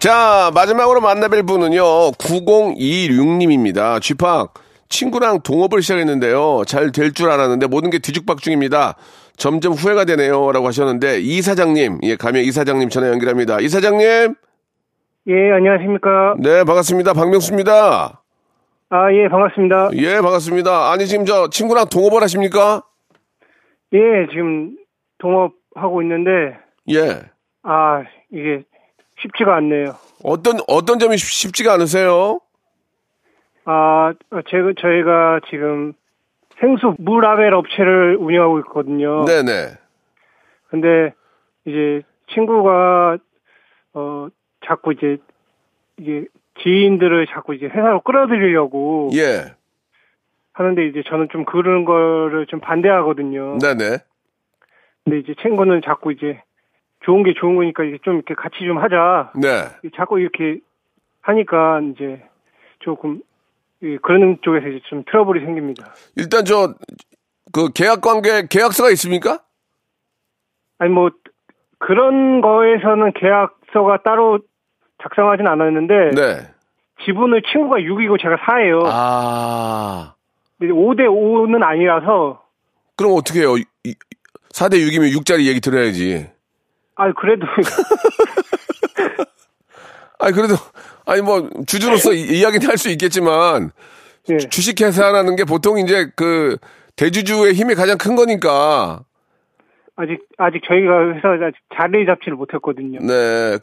자, 0.00 0.50
마지막으로 0.54 1.00
만나뵐 1.02 1.46
분은요, 1.46 2.12
9026님입니다. 2.12 4.00
쥐팍, 4.00 4.54
친구랑 4.88 5.42
동업을 5.42 5.82
시작했는데요. 5.82 6.62
잘 6.66 6.90
될 6.90 7.12
줄 7.12 7.30
알았는데 7.30 7.66
모든 7.66 7.90
게 7.90 7.98
뒤죽박죽입니다. 7.98 8.96
점점 9.36 9.72
후회가 9.74 10.06
되네요. 10.06 10.52
라고 10.52 10.66
하셨는데, 10.68 11.20
이 11.20 11.42
사장님, 11.42 11.98
예, 12.04 12.16
가면 12.16 12.44
이 12.44 12.50
사장님 12.50 12.88
전화 12.88 13.08
연결합니다. 13.08 13.60
이 13.60 13.68
사장님, 13.68 14.34
예, 15.28 15.52
안녕하십니까. 15.52 16.34
네, 16.38 16.64
반갑습니다. 16.64 17.12
박명수입니다. 17.12 18.22
아, 18.92 19.12
예, 19.12 19.28
반갑습니다. 19.28 19.90
예, 19.96 20.14
반갑습니다. 20.22 20.92
아니, 20.92 21.06
지금 21.06 21.26
저 21.26 21.48
친구랑 21.50 21.86
동업을 21.90 22.22
하십니까? 22.22 22.82
예, 23.92 23.98
지금 24.32 24.76
동업하고 25.18 26.00
있는데, 26.02 26.30
예. 26.90 27.20
아, 27.62 28.02
이게 28.32 28.64
쉽지가 29.22 29.56
않네요. 29.56 29.94
어떤, 30.22 30.58
어떤 30.68 30.98
점이 30.98 31.16
쉽- 31.16 31.30
쉽지가 31.48 31.74
않으세요? 31.74 32.40
아, 33.64 34.12
제가, 34.48 34.72
저희가 34.80 35.40
지금 35.50 35.92
생수 36.58 36.94
물라벨 36.98 37.54
업체를 37.54 38.16
운영하고 38.18 38.58
있거든요. 38.60 39.24
네네. 39.24 39.74
근데 40.68 41.14
이제 41.64 42.02
친구가, 42.34 43.18
어, 43.94 44.28
자꾸 44.66 44.92
이제, 44.92 45.18
이게 45.98 46.26
지인들을 46.62 47.26
자꾸 47.28 47.54
이제 47.54 47.66
회사로 47.66 48.02
끌어들이려고 48.02 49.10
예. 49.14 49.54
하는데 50.52 50.86
이제 50.86 51.02
저는 51.06 51.28
좀 51.32 51.44
그런 51.44 51.84
거를 51.84 52.46
좀 52.46 52.60
반대하거든요. 52.60 53.58
네네. 53.58 53.98
근데 55.04 55.18
이제 55.20 55.34
친구는 55.40 55.80
자꾸 55.84 56.12
이제 56.12 56.42
좋은 57.00 57.22
게 57.22 57.34
좋은 57.34 57.56
거니까 57.56 57.84
이제 57.84 57.98
좀 58.02 58.16
이렇게 58.16 58.34
같이 58.34 58.56
좀 58.66 58.78
하자. 58.78 59.32
네. 59.34 59.90
자꾸 59.96 60.20
이렇게 60.20 60.60
하니까 61.22 61.80
이제 61.92 62.22
조금 62.80 63.20
예, 63.82 63.96
그런 64.02 64.38
쪽에서 64.42 64.68
이제 64.68 64.80
좀 64.88 65.04
트러블이 65.04 65.44
생깁니다. 65.44 65.94
일단 66.16 66.44
저, 66.44 66.74
그 67.52 67.70
계약 67.72 68.00
관계, 68.00 68.46
계약서가 68.48 68.90
있습니까? 68.90 69.40
아니 70.78 70.92
뭐 70.92 71.10
그런 71.78 72.40
거에서는 72.40 73.12
계약서가 73.14 74.02
따로 74.04 74.40
작성하진 75.02 75.46
않았는데 75.46 76.10
네. 76.14 76.54
지분을 77.04 77.42
친구가 77.50 77.78
6이고 77.78 78.20
제가 78.20 78.36
4예요. 78.36 78.82
아. 78.86 80.14
5대 80.60 81.06
5는 81.06 81.62
아니라서 81.62 82.42
그럼 82.96 83.14
어떻게 83.16 83.40
해요? 83.40 83.54
4대 84.52 84.74
6이면 84.74 85.16
6짜리 85.18 85.46
얘기 85.46 85.60
들어야지. 85.60 86.30
아 87.00 87.12
그래도 87.12 87.46
아니 90.18 90.34
그래도 90.34 90.54
아니 91.06 91.22
뭐 91.22 91.48
주주로서 91.66 92.12
이- 92.12 92.38
이야기는 92.40 92.68
할 92.68 92.76
수 92.76 92.90
있겠지만 92.90 93.70
예. 94.28 94.36
주식 94.36 94.80
회사라는 94.80 95.34
게 95.36 95.44
보통 95.44 95.78
이제 95.78 96.10
그 96.14 96.58
대주주의 96.96 97.54
힘이 97.54 97.74
가장 97.74 97.96
큰 97.96 98.16
거니까 98.16 99.00
아직 99.96 100.18
아직 100.36 100.60
저희가 100.68 101.14
회사 101.14 101.28
아직 101.46 101.56
자리 101.74 102.04
잡지를 102.06 102.36
못했거든요. 102.36 102.98
네. 103.00 103.58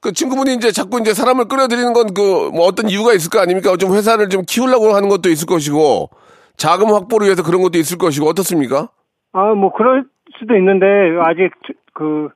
그 0.00 0.12
친구분이 0.12 0.54
이제 0.54 0.70
자꾸 0.72 1.00
이제 1.00 1.12
사람을 1.12 1.46
끌어들이는 1.48 1.92
건 1.92 2.06
그 2.14 2.50
뭐 2.52 2.66
어떤 2.66 2.88
이유가 2.88 3.12
있을 3.12 3.30
거 3.30 3.40
아닙니까? 3.40 3.76
좀 3.76 3.94
회사를 3.94 4.28
좀 4.28 4.42
키우려고 4.46 4.94
하는 4.94 5.08
것도 5.08 5.28
있을 5.28 5.46
것이고 5.46 6.08
자금 6.56 6.92
확보를 6.94 7.26
위해서 7.26 7.42
그런 7.42 7.62
것도 7.62 7.78
있을 7.78 7.98
것이고 7.98 8.26
어떻습니까? 8.26 8.88
아 9.32 9.54
뭐 9.54 9.72
그럴 9.72 10.04
수도 10.38 10.56
있는데 10.56 10.86
아직 11.24 11.50
저- 11.66 11.74
그 11.92 12.28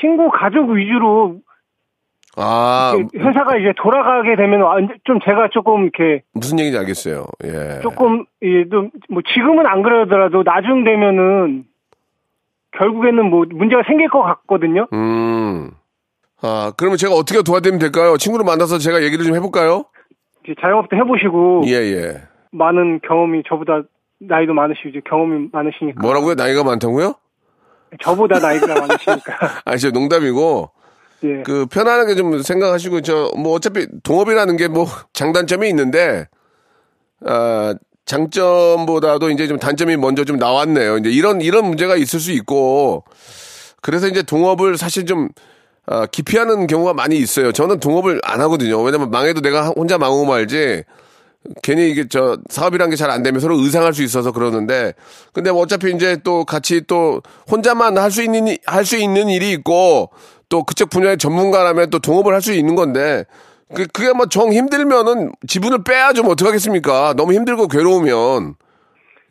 친구 0.00 0.30
가족 0.30 0.70
위주로 0.70 1.38
아 2.36 2.94
회사가 3.14 3.56
이제 3.56 3.72
돌아가게 3.76 4.36
되면 4.36 4.62
완전- 4.62 4.96
좀 5.04 5.18
제가 5.20 5.48
조금 5.52 5.82
이렇게 5.82 6.22
무슨 6.32 6.58
얘기인지 6.60 6.78
알겠어요. 6.78 7.26
예. 7.44 7.80
조금 7.82 8.24
이좀뭐 8.40 9.22
지금은 9.34 9.66
안 9.66 9.82
그러더라도 9.82 10.44
나중 10.44 10.84
되면은 10.84 11.64
결국에는 12.78 13.28
뭐 13.30 13.44
문제가 13.52 13.82
생길 13.86 14.08
것 14.08 14.22
같거든요. 14.22 14.86
음. 14.92 15.72
아 16.40 16.72
그러면 16.78 16.96
제가 16.96 17.14
어떻게 17.14 17.42
도와드리면 17.42 17.80
될까요? 17.80 18.16
친구를 18.16 18.46
만나서 18.46 18.78
제가 18.78 19.02
얘기를 19.02 19.24
좀 19.24 19.34
해볼까요? 19.34 19.84
이제 20.44 20.54
자영업도 20.60 20.96
해보시고 20.96 21.62
예 21.66 21.72
예. 21.72 22.22
많은 22.52 23.00
경험이 23.06 23.42
저보다 23.48 23.82
나이도 24.20 24.54
많으시고 24.54 24.88
이제 24.90 25.00
경험이 25.04 25.48
많으시니까 25.52 26.00
뭐라고요? 26.00 26.34
나이가 26.34 26.62
많다고요? 26.64 27.14
저보다 28.02 28.38
나이가 28.38 28.66
많으시니까 28.66 29.62
아니 29.64 29.78
저 29.80 29.90
농담이고 29.90 30.70
예. 31.24 31.42
그 31.42 31.66
편안하게 31.66 32.14
좀 32.14 32.42
생각하시고 32.42 33.00
저 33.02 33.30
뭐 33.36 33.54
어차피 33.54 33.86
동업이라는 34.02 34.56
게 34.56 34.68
뭐 34.68 34.86
장단점이 35.12 35.68
있는데 35.70 36.28
아 37.24 37.74
장점보다도 38.06 39.30
이제 39.30 39.46
좀 39.46 39.58
단점이 39.58 39.96
먼저 39.96 40.24
좀 40.24 40.36
나왔네요. 40.38 40.98
이제 40.98 41.10
이런 41.10 41.40
이런 41.40 41.66
문제가 41.66 41.96
있을 41.96 42.18
수 42.20 42.32
있고 42.32 43.04
그래서 43.82 44.08
이제 44.08 44.22
동업을 44.22 44.76
사실 44.78 45.06
좀 45.06 45.28
아, 45.86 46.06
기피하는 46.06 46.66
경우가 46.66 46.94
많이 46.94 47.16
있어요. 47.18 47.52
저는 47.52 47.80
동업을 47.80 48.20
안 48.22 48.40
하거든요. 48.42 48.80
왜냐면 48.82 49.10
망해도 49.10 49.40
내가 49.40 49.68
혼자 49.68 49.98
망하고 49.98 50.24
말지 50.24 50.84
괜히 51.62 51.90
이게 51.90 52.06
저 52.08 52.36
사업이란 52.48 52.90
게 52.90 52.96
잘 52.96 53.10
안 53.10 53.22
되면 53.22 53.40
서로 53.40 53.56
의상할 53.58 53.92
수 53.94 54.02
있어서 54.02 54.30
그러는데 54.32 54.92
근데 55.32 55.50
뭐 55.50 55.62
어차피 55.62 55.90
이제 55.92 56.18
또 56.22 56.44
같이 56.44 56.82
또 56.86 57.22
혼자만 57.50 57.96
할 57.98 58.10
수 58.10 58.22
있는 58.22 58.56
할 58.66 58.84
수 58.84 58.96
있는 58.96 59.28
일이 59.28 59.50
있고 59.52 60.10
또 60.48 60.64
그쪽 60.64 60.90
분야의 60.90 61.16
전문가라면 61.18 61.90
또 61.90 61.98
동업을 61.98 62.34
할 62.34 62.40
수 62.42 62.52
있는 62.52 62.74
건데 62.74 63.24
그 63.74 63.86
그게 63.86 64.12
뭐 64.12 64.26
정 64.26 64.52
힘들면은 64.52 65.32
지분을 65.46 65.84
빼야죠. 65.84 66.22
뭐 66.24 66.32
어떡하겠습니까? 66.32 67.14
너무 67.16 67.32
힘들고 67.32 67.68
괴로우면. 67.68 68.54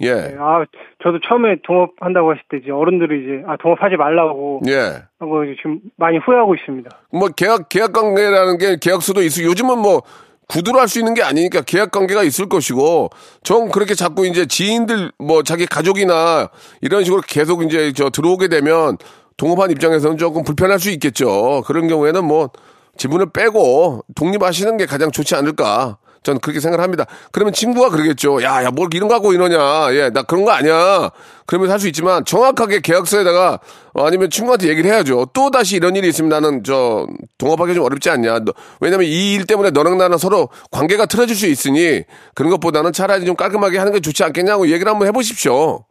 예. 0.01 0.11
아 0.39 0.63
저도 1.03 1.19
처음에 1.27 1.57
동업한다고 1.63 2.31
하실 2.31 2.41
때 2.49 2.57
이제 2.63 2.71
어른들이 2.71 3.21
이제 3.23 3.43
아 3.45 3.57
동업하지 3.61 3.97
말라고. 3.97 4.61
예. 4.69 5.03
하고 5.19 5.43
지금 5.57 5.79
많이 5.97 6.17
후회하고 6.19 6.55
있습니다. 6.55 6.89
뭐 7.11 7.27
계약 7.35 7.67
계약 7.67 7.91
관계라는 7.91 8.57
게 8.57 8.77
계약서도 8.81 9.21
있고 9.23 9.43
요즘은 9.43 9.77
뭐 9.77 10.01
구두로 10.49 10.79
할 10.79 10.87
수 10.89 10.97
있는 10.99 11.13
게 11.13 11.21
아니니까 11.21 11.61
계약 11.61 11.91
관계가 11.91 12.23
있을 12.23 12.49
것이고 12.49 13.11
전 13.43 13.69
그렇게 13.69 13.93
자꾸 13.93 14.25
이제 14.25 14.45
지인들 14.47 15.11
뭐 15.19 15.43
자기 15.43 15.67
가족이나 15.67 16.49
이런 16.81 17.03
식으로 17.03 17.21
계속 17.25 17.63
이제 17.63 17.93
저 17.95 18.09
들어오게 18.09 18.47
되면 18.47 18.97
동업한 19.37 19.69
입장에서는 19.71 20.17
조금 20.17 20.43
불편할 20.43 20.79
수 20.79 20.89
있겠죠. 20.89 21.63
그런 21.65 21.87
경우에는 21.87 22.25
뭐 22.25 22.49
지분을 22.97 23.31
빼고 23.31 24.03
독립하시는 24.15 24.75
게 24.77 24.85
가장 24.85 25.11
좋지 25.11 25.35
않을까. 25.35 25.97
저는 26.23 26.39
그렇게 26.41 26.59
생각을 26.59 26.83
합니다. 26.83 27.05
그러면 27.31 27.53
친구가 27.53 27.89
그러겠죠. 27.89 28.41
야, 28.43 28.63
야, 28.63 28.71
뭘 28.71 28.89
이런 28.93 29.07
거 29.07 29.15
갖고 29.15 29.33
이러냐. 29.33 29.57
예, 29.93 30.09
나 30.09 30.23
그런 30.23 30.43
거 30.45 30.51
아니야. 30.51 31.09
그러면서 31.45 31.73
할 31.73 31.79
수 31.79 31.87
있지만 31.87 32.25
정확하게 32.25 32.81
계약서에다가 32.81 33.59
어, 33.93 34.05
아니면 34.05 34.29
친구한테 34.29 34.67
얘기를 34.67 34.89
해야죠. 34.91 35.27
또 35.33 35.49
다시 35.49 35.75
이런 35.77 35.95
일이 35.95 36.07
있으면 36.09 36.29
나는 36.29 36.63
저 36.63 37.07
동업하기 37.37 37.73
좀 37.73 37.83
어렵지 37.85 38.09
않냐. 38.09 38.39
너- 38.39 38.53
왜냐면 38.81 39.05
이 39.07 39.33
일 39.35 39.45
때문에 39.45 39.71
너랑 39.71 39.97
나랑 39.97 40.17
서로 40.17 40.49
관계가 40.71 41.05
틀어질 41.05 41.35
수 41.35 41.47
있으니 41.47 42.03
그런 42.35 42.51
것보다는 42.51 42.91
차라리 42.93 43.25
좀 43.25 43.35
깔끔하게 43.35 43.77
하는 43.77 43.93
게 43.93 43.99
좋지 43.99 44.23
않겠냐고 44.23 44.67
얘기를 44.67 44.91
한번 44.91 45.07
해보십시오. 45.07 45.85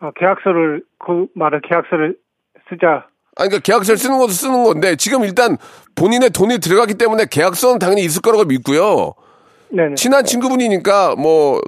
아 0.00 0.10
계약서를 0.18 0.82
그 1.04 1.26
말을 1.34 1.60
계약서를 1.68 2.16
쓰자. 2.68 3.06
아니, 3.36 3.48
그러니까 3.48 3.58
계약서를 3.60 3.98
쓰는 3.98 4.18
것도 4.18 4.28
쓰는 4.32 4.62
건데 4.64 4.94
지금 4.96 5.24
일단 5.24 5.56
본인의 5.96 6.30
돈이 6.30 6.58
들어갔기 6.60 6.94
때문에 6.94 7.26
계약서는 7.30 7.78
당연히 7.80 8.04
있을 8.04 8.22
거라고 8.22 8.44
믿고요. 8.44 9.14
네네. 9.74 9.94
친한 9.96 10.24
친구분이니까 10.24 11.16
뭐 11.16 11.60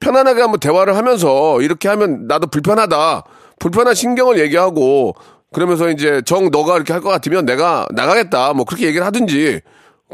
편안하게 0.00 0.40
한번 0.40 0.60
대화를 0.60 0.96
하면서 0.96 1.60
이렇게 1.60 1.88
하면 1.88 2.26
나도 2.26 2.46
불편하다. 2.48 3.24
불편한 3.58 3.94
신경을 3.94 4.38
얘기하고 4.40 5.14
그러면서 5.52 5.88
이제 5.90 6.22
정 6.24 6.50
너가 6.50 6.76
이렇게 6.76 6.92
할 6.92 7.02
것 7.02 7.08
같으면 7.10 7.44
내가 7.44 7.86
나가겠다. 7.92 8.52
뭐 8.54 8.64
그렇게 8.64 8.86
얘기를 8.86 9.04
하든지 9.06 9.60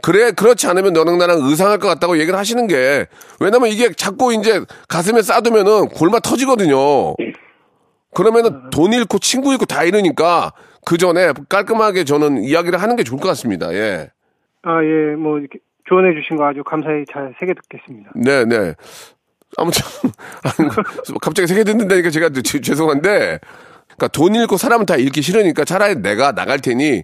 그래 0.03 0.31
그렇지 0.33 0.67
않으면 0.67 0.93
너랑 0.93 1.19
나랑 1.19 1.39
의상할 1.43 1.79
것 1.79 1.89
같다고 1.89 2.19
얘기를 2.19 2.39
하시는 2.39 2.67
게 2.67 3.07
왜냐면 3.41 3.69
이게 3.69 3.93
자꾸 3.93 4.33
이제 4.35 4.63
가슴에 4.89 5.23
싸두면은 5.23 5.89
골마 5.89 6.21
터지거든요. 6.21 7.15
그러면은 8.15 8.71
돈 8.71 8.93
잃고 8.93 9.19
친구 9.19 9.53
잃고 9.53 9.65
다 9.67 9.85
잃으니까 9.85 10.53
그 10.85 10.97
전에 10.99 11.33
깔끔하게 11.49 12.05
저는 12.05 12.43
이야기를 12.45 12.81
하는 12.81 12.97
게 12.97 13.03
좋을 13.05 13.21
것 13.21 13.29
같습니다. 13.29 13.73
예. 13.75 14.11
아 14.63 14.83
예, 14.83 15.15
뭐 15.17 15.39
이렇게 15.39 15.59
조언해 15.89 16.15
주신 16.21 16.37
거 16.37 16.47
아주 16.47 16.63
감사히 16.65 17.05
잘 17.11 17.35
새겨 17.41 17.55
듣겠습니다. 17.63 18.11
네, 18.15 18.45
네. 18.45 18.75
아무튼 19.57 19.83
갑자기 21.23 21.47
세게 21.49 21.65
듣는다니까 21.65 22.11
제가 22.11 22.31
죄- 22.45 22.61
죄송한데, 22.61 23.39
그러니까 23.87 24.09
돈 24.13 24.35
잃고 24.35 24.57
사람은 24.57 24.87
다 24.87 24.97
잃기 24.97 25.23
싫으니까 25.23 25.65
차라리 25.65 25.97
내가 25.97 26.33
나갈 26.33 26.59
테니 26.61 27.03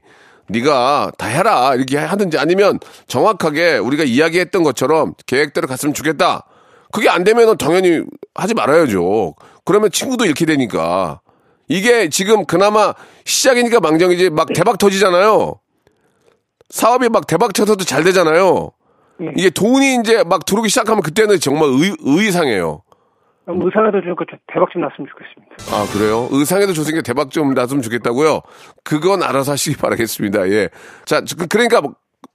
네가 0.48 1.12
다 1.16 1.26
해라 1.26 1.74
이렇게 1.74 1.96
하든지 1.96 2.38
아니면 2.38 2.78
정확하게 3.06 3.78
우리가 3.78 4.04
이야기했던 4.04 4.62
것처럼 4.62 5.14
계획대로 5.26 5.66
갔으면 5.66 5.94
좋겠다. 5.94 6.44
그게 6.92 7.08
안 7.08 7.24
되면은 7.24 7.56
당연히 7.56 8.02
하지 8.34 8.52
말아야죠. 8.54 9.34
그러면 9.64 9.90
친구도 9.90 10.26
잃게 10.26 10.44
되니까 10.44 11.20
이게 11.66 12.10
지금 12.10 12.44
그나마 12.44 12.92
시작이니까 13.24 13.80
망정이지 13.80 14.30
막 14.30 14.48
대박 14.54 14.76
터지잖아요. 14.76 15.58
사업이 16.74 17.08
막 17.08 17.28
대박 17.28 17.54
쳐서도 17.54 17.84
잘 17.84 18.02
되잖아요. 18.02 18.72
이게 19.36 19.48
돈이 19.48 20.00
이제 20.00 20.24
막 20.24 20.44
들어오기 20.44 20.68
시작하면 20.68 21.02
그때는 21.02 21.38
정말 21.38 21.68
의, 21.68 21.94
의상해요. 22.00 22.82
의사라도 23.46 24.00
좀그 24.00 24.24
대박 24.52 24.68
좀 24.72 24.82
났으면 24.82 25.06
좋겠습니다. 25.08 25.54
아, 25.70 25.86
그래요? 25.92 26.26
의상에도 26.32 26.72
조생게 26.72 27.02
대박 27.02 27.30
좀 27.30 27.54
났으면 27.54 27.80
좋겠다고요? 27.80 28.40
그건 28.82 29.22
알아서 29.22 29.52
하시기 29.52 29.76
바라겠습니다. 29.76 30.48
예. 30.50 30.68
자, 31.04 31.20
그- 31.38 31.46
그러니까 31.46 31.80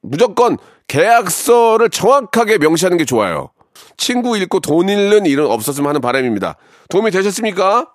무조건 0.02 0.56
계약서를 0.88 1.90
정확하게 1.90 2.60
명시하는 2.60 2.98
게 2.98 3.04
좋아요. 3.04 3.50
친구 3.98 4.38
잃고 4.38 4.62
돈 4.62 4.88
잃는 4.88 5.26
일은 5.26 5.48
없었으면 5.48 5.90
하는 5.90 6.00
바람입니다. 6.00 6.56
도움이 6.90 7.12
되셨습니까? 7.12 7.92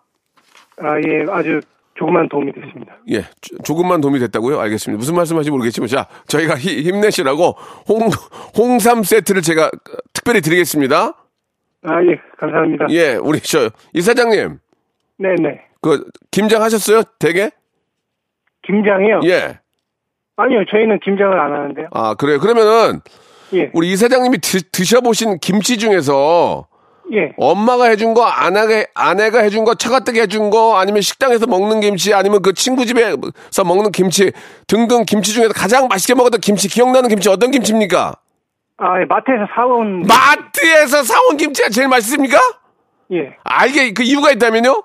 아 0.83 0.99
예, 1.07 1.25
아주 1.31 1.61
조그만 1.97 2.29
도움이 2.29 2.53
됐습니다. 2.53 2.97
예, 3.11 3.23
조- 3.41 3.57
조금만 3.65 4.01
도움이 4.01 4.19
됐다고요? 4.19 4.59
알겠습니다. 4.61 4.99
무슨 4.99 5.15
말씀하신지 5.15 5.51
모르겠지만, 5.51 5.87
자, 5.89 6.07
저희가 6.27 6.55
히- 6.57 6.83
힘내시라고 6.83 7.53
홍, 7.89 8.09
홍삼 8.57 9.03
세트를 9.05 9.43
제가 9.43 9.71
특별히 10.13 10.41
드리겠습니다. 10.41 11.15
아 11.87 12.03
예, 12.03 12.19
감사합니다. 12.39 12.87
예, 12.91 13.15
우리 13.15 13.39
저 13.41 13.71
이사장님, 13.93 14.59
네네. 15.19 15.61
그 15.83 16.05
김장 16.31 16.63
하셨어요? 16.63 17.03
대게? 17.19 17.51
김장이요? 18.67 19.21
예. 19.27 19.59
아니요, 20.37 20.65
저희는 20.71 20.99
김장을 21.05 21.39
안 21.39 21.53
하는데요. 21.53 21.89
아 21.93 22.15
그래요. 22.15 22.41
그러면은 22.41 23.01
예, 23.53 23.71
우리 23.75 23.93
이사장님이 23.93 24.39
드, 24.39 24.63
드셔보신 24.73 25.39
김치 25.41 25.77
중에서 25.79 26.67
예. 27.13 27.33
엄마가 27.37 27.87
해준 27.87 28.15
거, 28.15 28.25
아내가 28.25 28.85
아내가 28.95 29.41
해준 29.41 29.65
거, 29.65 29.75
처가댁 29.75 30.17
해준 30.17 30.51
거, 30.51 30.79
아니면 30.79 31.03
식당에서 31.03 31.47
먹는 31.47 31.81
김치, 31.81 32.15
아니면 32.15 32.41
그 32.43 32.55
친구 32.55 32.87
집에서 32.87 33.65
먹는 33.65 33.93
김치 33.93 34.33
등등 34.67 35.05
김치 35.05 35.33
중에서 35.33 35.53
가장 35.53 35.87
맛있게 35.89 36.15
먹었던 36.15 36.41
김치 36.41 36.69
기억나는 36.69 37.09
김치 37.09 37.29
어떤 37.29 37.51
김치입니까? 37.51 38.15
아, 38.79 39.01
예, 39.01 39.05
마트에서 39.05 39.47
사온. 39.55 40.03
마트에서 40.03 41.03
사온 41.03 41.37
김치가 41.37 41.69
제일 41.69 41.89
맛있습니까? 41.89 42.39
예. 43.13 43.37
알게 43.45 43.93
그 43.93 44.03
이유가 44.03 44.31
있다면요? 44.33 44.83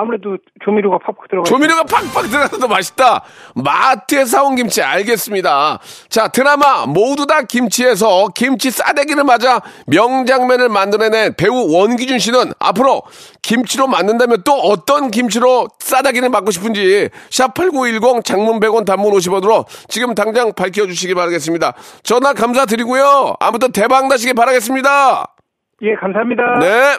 아무래도 0.00 0.36
조미료가 0.64 0.98
팍팍 0.98 1.28
들어가. 1.28 1.44
조미료가 1.44 1.82
팍팍 1.84 2.30
들어가서 2.30 2.58
더 2.58 2.68
맛있다. 2.68 3.24
마트에 3.56 4.24
사온 4.24 4.54
김치 4.54 4.80
알겠습니다. 4.80 5.80
자 6.08 6.28
드라마 6.28 6.86
모두 6.86 7.26
다 7.26 7.42
김치에서 7.42 8.28
김치 8.34 8.70
싸대기를 8.70 9.24
맞아 9.24 9.60
명장면을 9.86 10.68
만들어낸 10.68 11.34
배우 11.36 11.72
원기준 11.72 12.18
씨는 12.20 12.52
앞으로 12.60 13.02
김치로 13.42 13.88
만든다면 13.88 14.42
또 14.44 14.52
어떤 14.52 15.10
김치로 15.10 15.68
싸대기를 15.80 16.28
맞고 16.28 16.52
싶은지 16.52 17.08
샵8910 17.30 18.24
장문 18.24 18.60
100원 18.60 18.84
단문 18.84 19.12
50원으로 19.12 19.66
지금 19.88 20.14
당장 20.14 20.52
밝혀주시기 20.52 21.14
바라겠습니다. 21.14 21.74
전화 22.04 22.34
감사드리고요. 22.34 23.34
아무튼 23.40 23.72
대박 23.72 24.06
나시길 24.06 24.34
바라겠습니다. 24.34 25.34
예, 25.82 25.94
감사합니다. 25.94 26.58
네. 26.60 26.98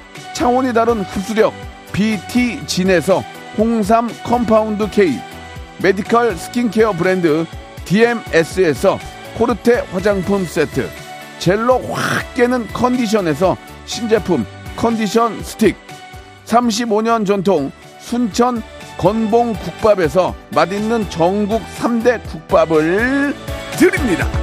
차원이 0.33 0.73
다른 0.73 1.01
흡수력 1.01 1.53
BT 1.91 2.65
진에서 2.65 3.23
홍삼 3.57 4.09
compound 4.23 4.89
K 4.89 5.19
medical 5.81 6.37
스킨케어 6.37 6.93
브랜드 6.93 7.45
DMS에서 7.85 8.99
코르테 9.37 9.79
화장품 9.91 10.45
세트 10.45 10.89
젤로 11.39 11.79
확 11.91 12.33
깨는 12.35 12.67
컨디션에서 12.67 13.57
신제품 13.85 14.45
컨디션 14.75 15.41
스틱 15.43 15.75
35년 16.45 17.25
전통 17.25 17.71
순천 17.99 18.61
건봉 18.97 19.53
국밥에서 19.53 20.35
맛있는 20.49 21.09
전국 21.09 21.61
3대 21.79 22.21
국밥을 22.27 23.35
드립니다. 23.77 24.40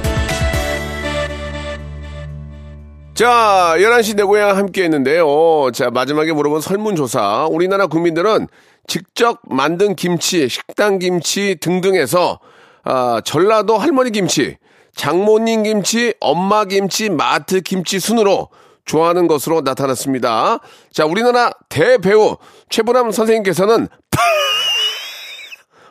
자, 3.19 3.75
11시 3.75 4.15
내 4.15 4.23
고향 4.23 4.55
함께 4.55 4.83
했는데요. 4.83 5.71
자, 5.73 5.89
마지막에 5.89 6.31
물어본 6.31 6.61
설문조사. 6.61 7.49
우리나라 7.51 7.87
국민들은 7.87 8.47
직접 8.87 9.41
만든 9.43 9.93
김치, 9.93 10.47
식당 10.47 10.99
김치 10.99 11.57
등등에서, 11.59 12.39
아, 12.85 13.19
전라도 13.25 13.77
할머니 13.77 14.11
김치, 14.11 14.55
장모님 14.95 15.63
김치, 15.63 16.13
엄마 16.21 16.63
김치, 16.63 17.09
마트 17.09 17.59
김치 17.59 17.99
순으로 17.99 18.47
좋아하는 18.85 19.27
것으로 19.27 19.59
나타났습니다. 19.65 20.59
자, 20.93 21.03
우리나라 21.03 21.51
대배우 21.67 22.37
최보람 22.69 23.11
선생님께서는 23.11 23.89
파, 24.11 24.21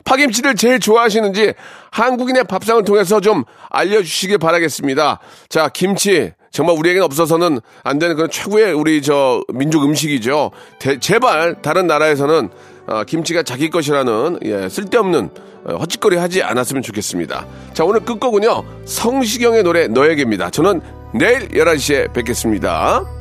파김치를 0.06 0.54
제일 0.54 0.80
좋아하시는지 0.80 1.52
한국인의 1.90 2.44
밥상을 2.44 2.82
통해서 2.84 3.20
좀 3.20 3.44
알려주시길 3.68 4.38
바라겠습니다. 4.38 5.18
자, 5.50 5.68
김치. 5.68 6.32
정말 6.50 6.76
우리에게는 6.78 7.04
없어서는 7.04 7.60
안 7.84 7.98
되는 7.98 8.16
그런 8.16 8.30
최고의 8.30 8.72
우리 8.72 9.02
저 9.02 9.42
민족 9.52 9.84
음식이죠. 9.84 10.50
대- 10.78 10.98
제발 10.98 11.60
다른 11.62 11.86
나라에서는 11.86 12.48
어, 12.86 13.04
김치가 13.04 13.42
자기 13.42 13.68
것이라는 13.70 14.38
예, 14.44 14.68
쓸데없는 14.68 15.30
어, 15.66 15.74
헛짓거리 15.76 16.16
하지 16.16 16.42
않았으면 16.42 16.82
좋겠습니다. 16.82 17.46
자, 17.74 17.84
오늘 17.84 18.00
끝곡은요. 18.00 18.64
성시경의 18.86 19.62
노래 19.62 19.88
너에게입니다. 19.88 20.50
저는 20.50 20.80
내일 21.14 21.48
11시에 21.48 22.12
뵙겠습니다. 22.12 23.17